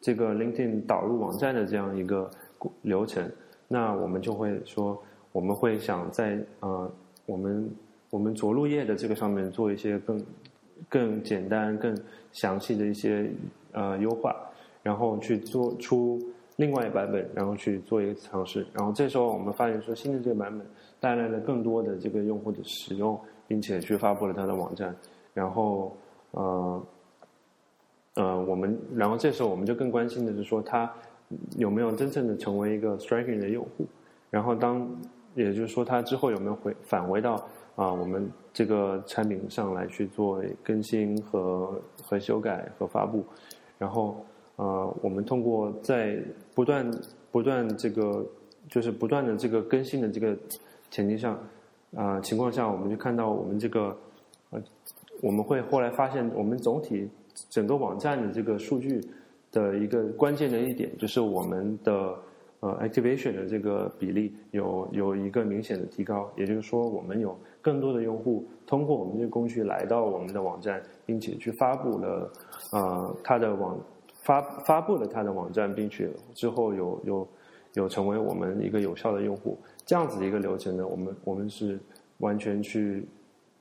[0.00, 2.28] 这个 LinkedIn 导入网站的这样一个
[2.82, 3.30] 流程，
[3.68, 6.90] 那我们就会说，我们会想在呃
[7.26, 7.70] 我们
[8.10, 10.24] 我们着陆页的这个上面做一些更
[10.88, 11.94] 更简单、更
[12.32, 13.30] 详细的一些
[13.72, 14.34] 呃优化，
[14.82, 16.18] 然后去做出。
[16.58, 20.66] 另外一版本，然后去做一个尝试，然后这时候我们发现说新的这个版本
[20.98, 24.96] 带来了更多的这个用户的使用，并且去发布了它的网站，
[25.34, 25.94] 然后
[26.30, 26.82] 呃
[28.14, 30.90] 呃我们然后这时候我们就更关心的是说它
[31.58, 33.84] 有没有真正的成为一个 striking 的用户，
[34.30, 34.88] 然后当
[35.36, 37.34] 也就是说它之后有没有回返回到
[37.76, 43.24] 啊我们这个产品上来去做更新和和修改和发布，
[43.78, 44.16] 然后。
[44.58, 46.18] 呃，我们通过在
[46.54, 46.90] 不断
[47.30, 48.24] 不断这个
[48.70, 50.34] 就是不断的这个更新的这个
[50.90, 51.38] 前提上
[51.94, 53.94] 啊情况下，我们就看到我们这个
[54.48, 54.62] 呃
[55.20, 57.06] 我们会后来发现，我们总体
[57.50, 58.98] 整个网站的这个数据
[59.52, 62.14] 的一个关键的一点，就是我们的
[62.60, 72.30] 呃 activation 的这个比例有有一个明显的提高，也就是说，我们有更多的用户通过我们这个工具来到我们的网站，并且去发布了
[72.72, 73.78] 呃他的网。
[74.22, 77.28] 发发布了他的网站，并且之后有有
[77.74, 81.78] 有成为我们一个有效的用户，这样子的一个流程呢，我们我们是
[82.18, 83.06] 完全去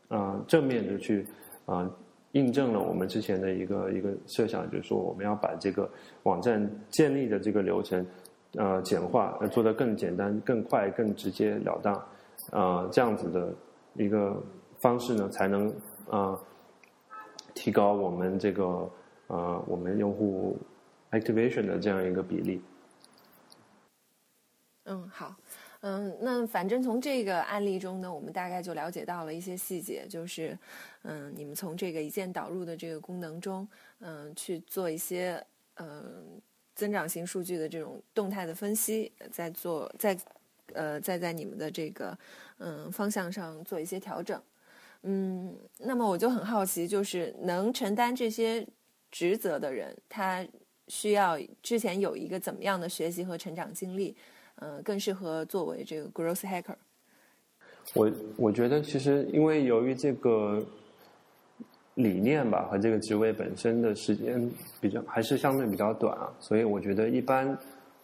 [0.08, 1.24] 啊正面的去
[1.68, 1.88] 啊
[2.32, 5.88] 印证了我们之前的一个一个设想，就是说我们要把这个
[6.24, 8.04] 网站建立的这个流程
[8.58, 11.94] 呃简化，做得更简单、更快、更直接了当
[12.52, 13.54] 啊这样子的
[13.94, 14.42] 一个
[14.80, 15.74] 方式呢，才能
[16.10, 16.40] 啊
[17.54, 18.90] 提高我们这个。
[19.28, 20.56] 啊，我们用户
[21.10, 22.62] activation 的这样一个比例。
[24.84, 25.36] 嗯，好，
[25.80, 30.56] 嗯，那反正从这个案例中呢，我们大概就了解到了一些细节，就是，
[31.02, 35.44] 嗯，你们从这个一键导入的这个功能中，嗯，去做一些
[35.78, 36.40] 嗯
[36.76, 40.16] 增长型数据的这种动态的分析，在做在
[40.74, 42.18] 呃在在你们的这个
[42.60, 44.40] 嗯方向上做一些调整。
[45.04, 48.68] 嗯，那么我就很好奇，就是能承担这些。
[49.12, 50.46] 职责的人，他
[50.90, 54.14] 需要之前有一个怎么样的学习和成长经历？
[54.56, 56.76] 嗯，更适合作为这个 growth hacker。
[57.94, 60.62] 我我觉得其实因为由于这个
[61.96, 67.58] 理念吧和这个职位本身的时间比较还是相对比较短啊，所以我觉得一般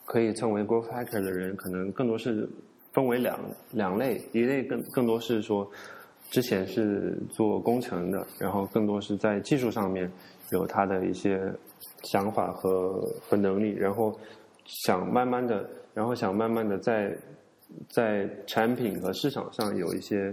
[0.05, 2.49] 可以称为 growth hacker 的人，可能更多是
[2.91, 3.39] 分为两
[3.71, 5.69] 两类，一类更更多是说
[6.29, 10.11] 之前是做工程的，然后更多是在技术上面。
[10.51, 11.41] 有他的一些
[12.03, 14.13] 想法和和能力，然后
[14.65, 17.17] 想慢慢的，然后想慢慢的在
[17.87, 20.29] 在产品和市场上有一些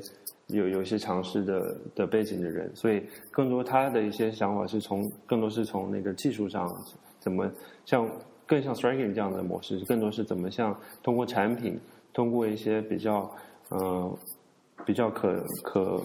[0.48, 6.68] 有有一些尝试的的背景的人，所以更多他的一些想法是从更多是从那个技术上
[7.18, 7.50] 怎么
[7.84, 8.08] 像
[8.46, 11.78] 更像 striking 这样的模式，更多是怎么像通过产品，
[12.12, 13.30] 通过一些比较
[13.70, 14.16] 嗯
[14.84, 16.02] 比较可可。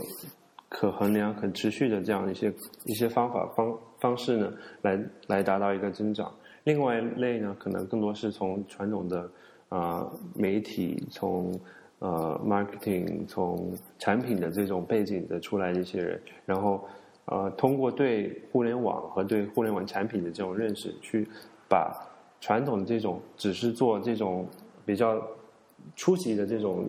[0.75, 2.51] 可衡量、可持续的这样一些
[2.85, 6.33] 一些方法方方式呢，来来达到一个增长。
[6.63, 9.29] 另外一类呢，可能更多是从传统的
[9.69, 11.53] 啊媒体、从
[12.03, 16.83] 呃 marketing、从产品的这种背景的出来的一些人，然后
[17.27, 21.25] 呃通过对互联网和对互联网产品的这种认识，去
[21.69, 21.95] 把
[22.41, 24.45] 传统的这种只是做这种
[24.85, 25.21] 比较
[25.95, 26.85] 初级的这种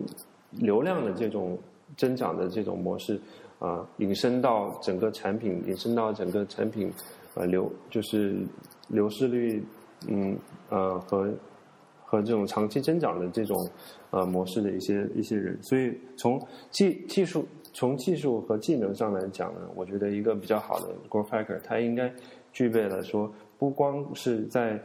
[0.51, 1.57] 流量的这种
[1.95, 3.17] 增长的这种模式。
[3.57, 6.91] 啊，引申到整个产品，引申到整个产品，
[7.35, 8.35] 呃，流就是
[8.89, 9.63] 流失率，
[10.09, 10.37] 嗯，
[10.69, 11.33] 呃，和
[12.05, 13.69] 和这种长期增长的这种
[14.11, 16.39] 呃模式的一些一些人，所以从
[16.69, 22.13] 技技术从技术和技能上来讲呢，我觉得一个比较好的 growth hacker，他应该
[22.53, 24.79] 具备了说，不光是在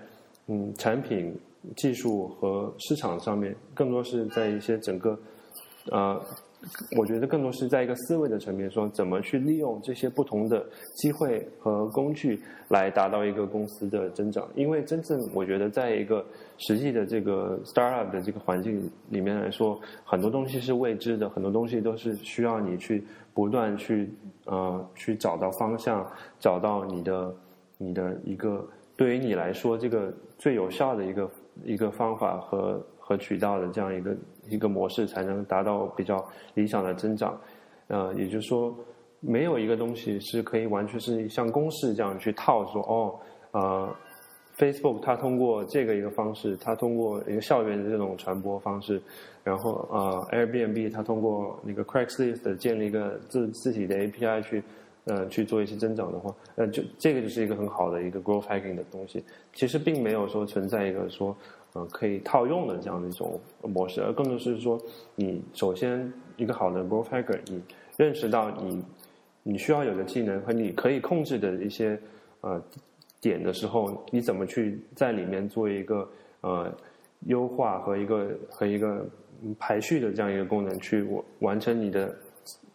[0.47, 1.39] 嗯产品
[1.77, 5.19] 技术和市场上面，更多是在一些整个
[5.91, 6.21] 呃。
[6.99, 10.65] 我觉得更多是在一个思维的层面，说怎么去利用这些不同的
[10.97, 12.39] 机会和工具
[12.69, 14.47] 来达到一个公司的增长。
[14.55, 16.25] 因为真正我觉得，在一个
[16.59, 23.03] 实际的这个 startup 的这个环境里面来说，很多东西是未知的，很多东西都是需要你去
[23.33, 24.13] 不断去
[24.45, 26.07] 呃去找到方向，
[26.39, 27.35] 找到你的
[27.79, 31.31] 你的一个对于你来说这个最有效的一个
[31.65, 34.17] 一个方法和和渠道的这样一个。
[34.49, 37.41] 一个模式才能达到比较理想的增长，
[37.87, 38.75] 呃，也就是说，
[39.21, 43.15] 没有一个东西是可以完全是像公式这样去套说哦，
[43.53, 43.97] 呃
[44.59, 49.01] Facebook 它通过这个一个方式，它通过一个校园的这种传播方式，
[49.45, 54.61] 然后呃 Airbnb 它通过那个 Craigslist 建立一个自自己的 API 去
[55.05, 59.23] 呃去做一些增长的话，呃就这个就是一个很好的一个 growth hacking 的东西。
[59.55, 61.37] 其实并没有说存在一个说
[61.73, 64.81] 呃可以套用的这样的一种模式，而更多是说
[65.15, 67.63] 你首先一个好的 growth hacker，你
[67.97, 68.85] 认识到你
[69.43, 71.99] 你需要有的技能和你可以控制的一些
[72.41, 72.63] 呃。
[73.23, 76.11] 点的时候，你怎么去在里面做一个
[76.41, 76.73] 呃
[77.27, 79.07] 优化和一个和一个
[79.59, 81.07] 排序的这样一个功能，去
[81.41, 82.17] 完成你的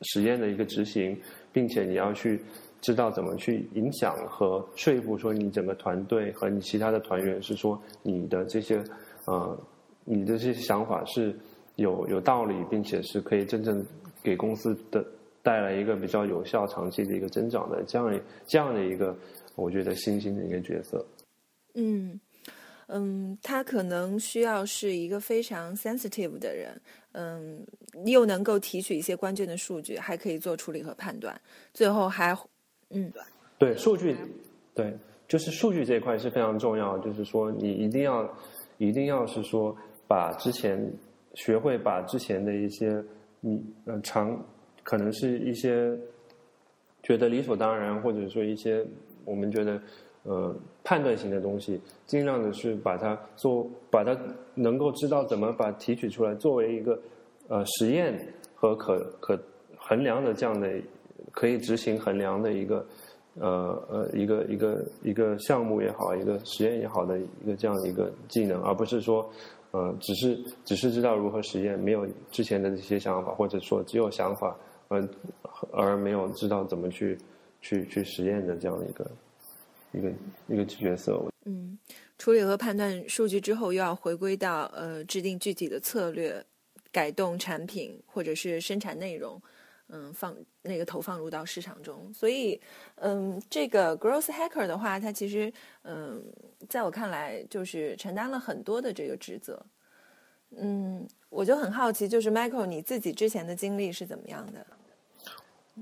[0.03, 1.19] 实验的一个执行，
[1.51, 2.39] 并且你要去
[2.85, 8.83] 知道怎么去影响和说服说你整个团队和你其他的团员是说你的这些
[9.25, 9.57] 呃
[10.03, 11.35] 你的这些想法是
[11.77, 13.83] 有有道理，并且是可以真正
[14.21, 15.03] 给公司的
[15.41, 19.17] 带来一个比较有效长期的一个增长的这样这样的一个。
[19.55, 21.03] 我觉得新兴的一个角色，
[21.75, 22.19] 嗯
[22.87, 26.81] 嗯，他可能需要是一个非常 sensitive 的人，
[27.13, 27.65] 嗯，
[28.05, 31.39] 又能够提取一些关键的数据，还可以做处理和判断，
[31.73, 32.35] 最后还，
[32.95, 33.11] 嗯，
[33.59, 34.17] 对数据，
[34.73, 34.91] 对，
[35.27, 38.27] 就是数据这一块是非常重要，就是说你一定要，
[38.79, 39.75] 一定要是说
[40.07, 40.91] 把之前
[41.35, 43.03] 学会把之前的一些
[43.41, 44.43] 你呃常
[44.83, 45.95] 可能是一些
[47.03, 48.83] 觉得理所当然，或者说一些。
[49.27, 49.81] 我们觉得，
[50.21, 54.15] 呃，判断型的东西，尽量的是把它做，把它
[54.53, 56.95] 能够知道怎么把提取出来，作为一个
[57.47, 58.15] 呃实验
[58.53, 59.35] 和可可
[59.75, 60.71] 衡量的这样的
[61.35, 62.87] 可以执行衡量的一个
[63.35, 69.29] 呃呃一个一个一个项目也好，一个实验也好的一个这样一个技能，而不是说
[69.71, 74.57] 呃只是只是知道如何实验，没有之前的这些想法，或者说只有想法，
[74.87, 75.07] 呃
[75.71, 77.15] 而没有知道怎么去。
[77.61, 79.11] 去去实验的这样的一个
[79.91, 80.11] 一个
[80.49, 81.75] 一个角色，嗯，
[82.19, 86.45] 处理和判断数据之后，又要回归到呃制定具体的策略，
[86.91, 89.41] 改动产品或者是生产内容，
[89.89, 92.11] 嗯，放那个投放入到市场中。
[92.13, 92.59] 所以，
[92.95, 95.51] 嗯，这个 growth hacker 的话，它其实
[95.83, 96.23] 嗯，
[96.67, 99.63] 在我看来就是承担了很多的这个职责。
[100.57, 104.65] 嗯，我就很好奇，就是 Michael 你自己之前的经历是怎么样的？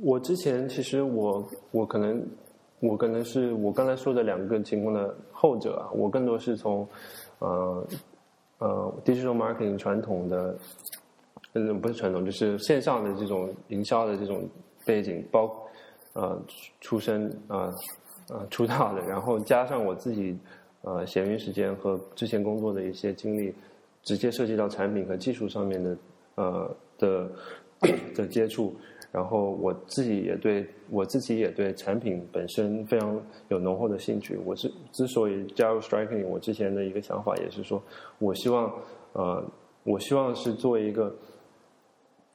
[0.01, 2.25] 我之前其实我我可能
[2.79, 6.87] 我可能是我刚才说的两个情况的后者啊，我更多是从
[7.37, 7.87] 呃
[8.57, 10.57] 呃 digital marketing 传统的
[11.53, 14.47] 嗯不是传统就是线上的这种营销的这种
[14.85, 15.49] 背景包
[16.13, 16.41] 呃
[16.81, 17.71] 出身啊
[18.29, 20.37] 呃出道的，然后加上我自己
[20.81, 23.53] 呃闲余时间和之前工作的一些经历，
[24.03, 25.97] 直接涉及到产品和技术上面的
[26.35, 27.31] 呃的
[28.15, 28.75] 的接触。
[29.11, 34.35] 然后我自己也对我自己也对产品本身非常有浓厚的兴趣。
[34.43, 37.79] 我是之所以加入 Striking，我之前的一个想法也是说，
[38.17, 38.73] 我希望
[39.11, 39.45] 呃，
[39.83, 41.15] 我希望是做一个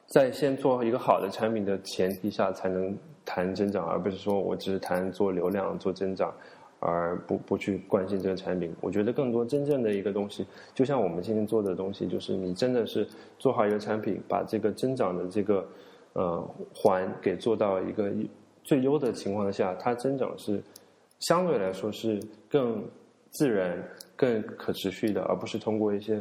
[0.09, 6.35] 在先做一个好的产品的前提下才能谈增长，而不是说我只是谈做流量做增长，
[6.81, 8.75] 而不不去关心这个产品。
[8.81, 13.07] 我觉得更多真正的一个东西，就像我们今天做的东西，就是你真的是
[13.39, 15.67] 做好一个产品，把这个增长的这个。
[16.15, 16.43] 呃，
[16.75, 18.11] 环给做到一个
[18.65, 20.61] 最优的情况下，它增长是
[21.21, 22.83] 相对来说是更
[23.31, 23.81] 自然、
[24.17, 26.21] 更可持续的，而不是通过一些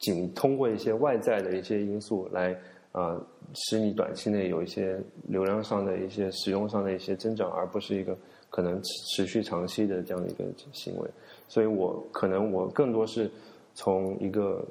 [0.00, 2.54] 仅通过一些外在的一些因素来
[2.92, 3.20] 啊，
[3.54, 8.16] 使你短期内有一些流量上的一些使用上的一些增长，而不是一个
[8.48, 11.10] 可能持续长期的这样的一个行为。
[11.48, 13.30] 所以我可能我更多是
[13.74, 14.64] 从一个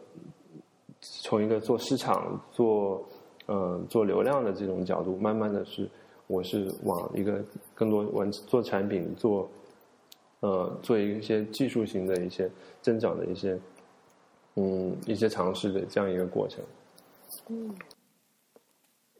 [1.24, 3.04] 从一个做市场做。
[3.48, 5.90] 嗯，做流量的这种角度，慢慢的是，
[6.28, 7.44] 我是往一个
[7.76, 9.50] 更多往做产品，做，
[10.40, 12.50] 呃，做一些技术型的一些
[12.82, 13.60] 增长的一些，
[14.56, 16.64] 嗯，一些尝试的这样一个过程。
[17.50, 17.76] 嗯，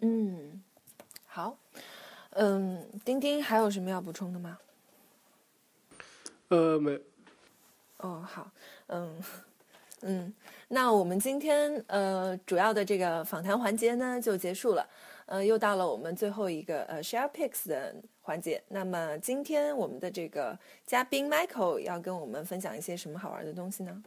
[0.02, 0.62] 嗯，
[1.26, 1.58] 好，
[2.32, 4.60] 嗯，丁丁还有什么要补充的吗？
[6.50, 7.00] 呃，没。
[7.98, 8.52] 哦，好，
[8.88, 9.24] 嗯。
[10.04, 10.34] 嗯，
[10.70, 14.84] 那我们今天呃主要的这个访谈环节呢就结束了，
[15.28, 18.64] 呃，又到了我们最后一个呃 share picks 的环节。
[18.70, 24.04] 那么今天我们的这个嘉宾 Michael 要跟我们分享一些什么好玩的东西呢？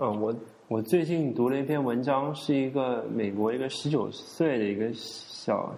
[0.00, 0.32] 嗯，我
[0.68, 5.74] 我最近读了一篇文章，是一个美国一个十九岁的一个小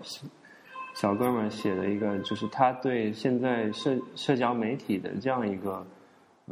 [0.94, 5.84] 小哥们写的一个，就是他对现在社社交媒体的这样一个。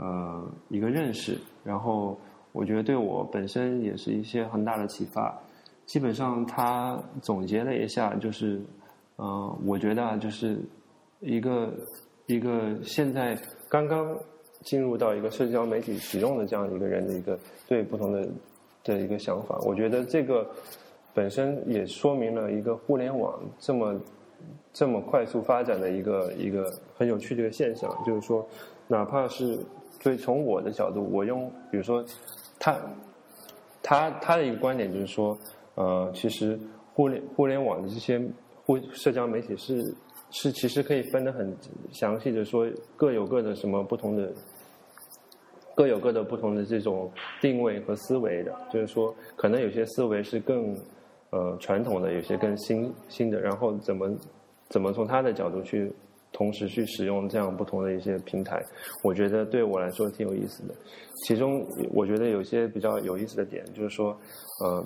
[0.01, 2.17] 呃，一个认识，然后
[2.53, 5.37] 我觉得对我本身也是一些很大的启发。
[5.87, 8.63] 基本上他总结了一下，就是，
[9.17, 10.57] 呃，我觉得就是
[11.19, 11.75] 一个
[12.27, 13.37] 一个现在
[13.69, 14.17] 刚刚
[14.63, 18.29] 进入到一个社交媒体使用的这样一个人的一个对不同的
[18.85, 19.59] 的一个想法。
[19.65, 20.49] 我觉得这个
[21.15, 24.01] 本身也说明了一个互联网这么
[24.73, 28.47] 这么快速发展的一个一个很有趣的一个现象，就是说，
[28.87, 29.59] 哪怕是
[30.01, 32.05] 所以从我的角度，我用比如说
[32.59, 32.77] 他
[33.83, 35.39] 他他的一个观点就是说，
[35.77, 36.59] 呃，其实
[36.95, 38.21] 互联互联网的这些
[38.65, 39.95] 互社交媒体是。
[40.31, 41.57] 是，其实可以分得很
[41.91, 44.31] 详细的说，各有各的什么不同的，
[45.75, 47.11] 各有各的不同的这种
[47.41, 48.55] 定位和思维的。
[48.71, 50.77] 就是说，可能有些思维是更
[51.31, 53.41] 呃传统的，有些更新新的。
[53.41, 54.15] 然后怎么
[54.69, 55.91] 怎么从他的角度去
[56.31, 58.63] 同时去使用这样不同的一些平台，
[59.03, 60.75] 我觉得对我来说挺有意思的。
[61.27, 64.15] 其中我觉得有些比较有意思的点，就是说，
[64.63, 64.85] 呃，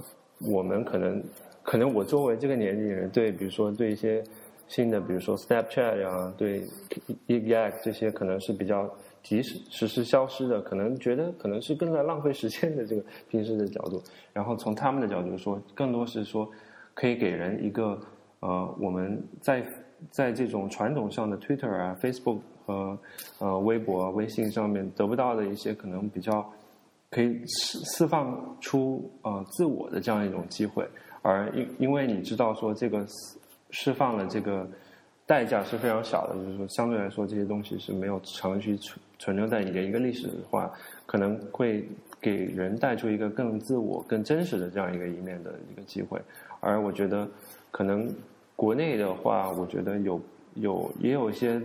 [0.53, 1.21] 我们可能
[1.65, 4.23] 可能我作为这个年纪人对，比如说对一些。
[4.69, 6.63] 新的，比如说 Snapchat 啊，对
[7.27, 8.91] e g a c 这些可能是比较
[9.23, 14.03] 及时实时消失的，可能觉得可能是更在浪费时间的这个平时的角度。
[14.33, 16.49] 然后从他们的角度说，更多是说
[16.95, 18.01] 可以给人一个
[18.41, 19.63] 呃，我们在
[20.11, 22.99] 在这种传统上的 Twitter 啊、Facebook 和
[23.41, 26.51] 呃微博、微信上面得不到的一些可能比较
[27.11, 30.89] 可以释释放出呃自我的这样一种机会。
[31.21, 33.05] 而因因为你知道说这个。
[33.73, 34.65] 释放了这个
[35.27, 40.73] 代价是非常小的，就是说相对来说这些东西是没有长期存存留在你的一个历史的话，
[41.05, 41.85] 可能会
[42.21, 46.21] 给人带出一个更自我、更真实的这样一个一面的一个机会。
[46.61, 47.29] 而我觉得，
[47.73, 48.09] 可能
[48.55, 50.21] 国内的话，我觉得有
[50.55, 51.61] 有也有一些。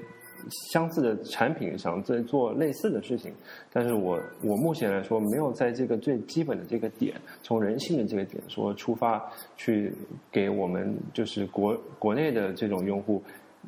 [0.72, 3.32] 相似的产品想在做类似的事情，
[3.72, 7.14] 但是我我目前来说没有在这个最基本的这个点，
[7.44, 9.22] 从人性的这个点说出发，
[9.56, 9.94] 去
[10.32, 13.22] 给我们就是国国内的这种用户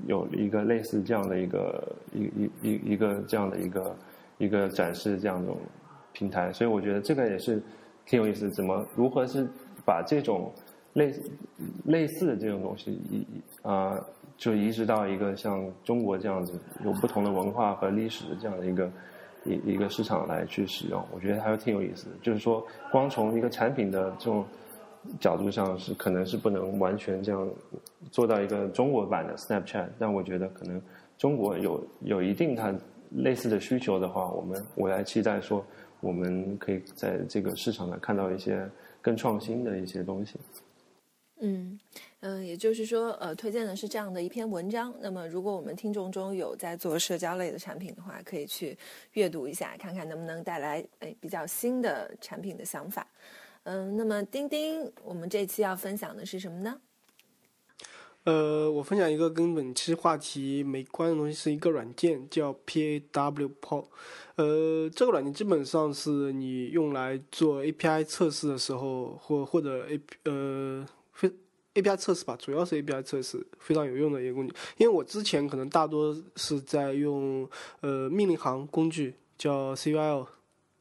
[0.08, 3.96] 有一个类似这样的一个一一一一个这样的一个
[4.38, 5.58] 一个展示这样一种
[6.14, 7.62] 平台，所以我觉得这个也是
[8.06, 9.48] 挺有意思，怎么如何是
[9.86, 10.52] 把这种
[10.94, 11.14] 类
[11.86, 13.26] 类似的这种东西一
[13.62, 14.00] 啊。
[14.40, 18.90] 就移植到一个像中国这样子有不同的文化和历史的这样的一个
[19.44, 22.12] 一一个市场来去使用，我觉得还是挺有意思的。
[22.22, 24.46] 就是说，光从一个产品的这种
[25.20, 27.50] 角度上是可能是不能完全这样
[28.12, 30.82] 做到一个中国版的 Snapchat，但我觉得可能
[31.18, 32.74] 中国有有一定它
[33.12, 35.66] 类似的需求的话，我们我来期待说
[36.00, 38.66] 我们可以在这个市场上看到一些
[39.02, 40.40] 更创新的一些东西。
[41.40, 41.80] 嗯。
[42.22, 44.94] 嗯，也就是说，呃，推荐的是这样的一篇文章。
[45.00, 48.78] 那么，如果我们听众中有在做社交类的产品的话，可以去
[49.14, 53.08] 阅读一下，看看能不能带来诶比较新的产品的想法。
[53.64, 56.82] 嗯，那么钉钉，我们这期要分享的是什么呢？
[58.26, 63.86] 呃，我分享一个跟本期话题没关的东西，是一个软件，叫 PAWPro。
[64.36, 70.99] 呃，这个软件基本上是你用来做 API 测试的时候，或或者 A 呃非。
[71.82, 74.54] API 测试吧，主要是 API 测试，非常有用的一个工具。
[74.78, 77.50] 因为我之前可能大多是在用
[77.82, 80.28] 呃命令行工具，叫 CUL，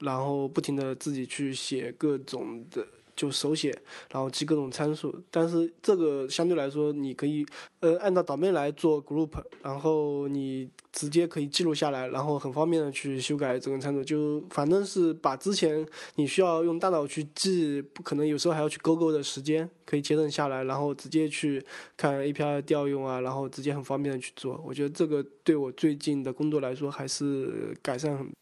[0.01, 2.87] 然后不停的自己去写各种的。
[3.19, 3.77] 就手写，
[4.13, 7.45] 然后记各种参数，但是这个相对来说，你可以
[7.81, 14.05] 呃按照导面来做 group，然后你直接可以记录下来，然后很方便的去修改这个参数。
[14.05, 21.61] 就反正是把之前你需要用大脑去记，不可能有时候还要去勾勾的时间，可以节省下来，然后直接去
[21.97, 24.63] 看 API 调用啊，然后直接很方便的去做。
[24.65, 28.33] 我觉得这个对我最近的工作来说还是改善很，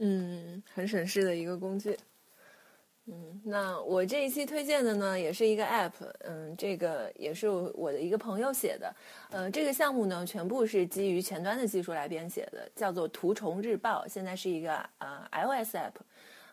[0.00, 1.96] 嗯，很省事的一个工具。
[3.12, 8.94] 嗯，那我这一期推荐的呢，也是一个 App，嗯，这个也是我的一个朋友写的，
[9.30, 15.92] 呃，这个项目呢，全部是基于前端的技术来编写的，叫做图虫日报，现在是一个呃 iOS App，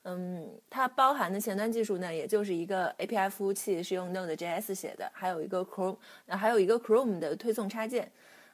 [0.05, 8.11] 嗯，它包含的前端技术呢，也就是一个 API 服务器是用 Node.js 写的，还有一个 Chrome，那还有一个 Chrome 的推送插件，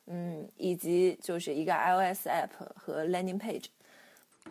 [0.08, 3.68] 嗯，以及就是一个 iOS App 和 Landing Page，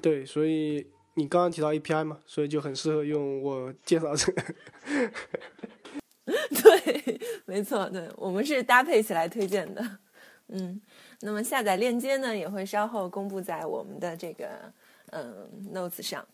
[0.00, 0.86] 对，所以。
[1.14, 4.42] 你刚刚提到 API 嘛，所以就很适合用我介绍这个。
[6.24, 9.98] 对，没错，对我们是搭配起来推荐的。
[10.48, 10.80] 嗯，
[11.20, 14.72] 那么下载链接呢，也会稍后公布在我们的这个
[15.10, 16.26] 嗯 notes 上。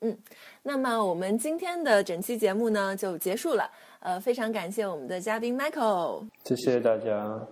[0.00, 0.16] 嗯，
[0.62, 3.70] 那么我们今天的整期节目呢就结束了。
[4.00, 7.46] 呃，非常感谢我们的嘉宾 Michael，谢谢大家，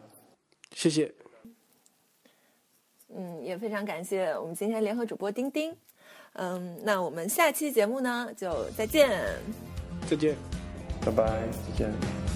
[0.74, 1.12] 谢谢。
[3.14, 5.76] 嗯，也非常感谢我们今天联合主播丁丁。
[6.34, 9.10] 嗯，那我们下期节目呢，就再见。
[10.08, 10.36] 再见，
[11.04, 12.29] 拜拜，再见。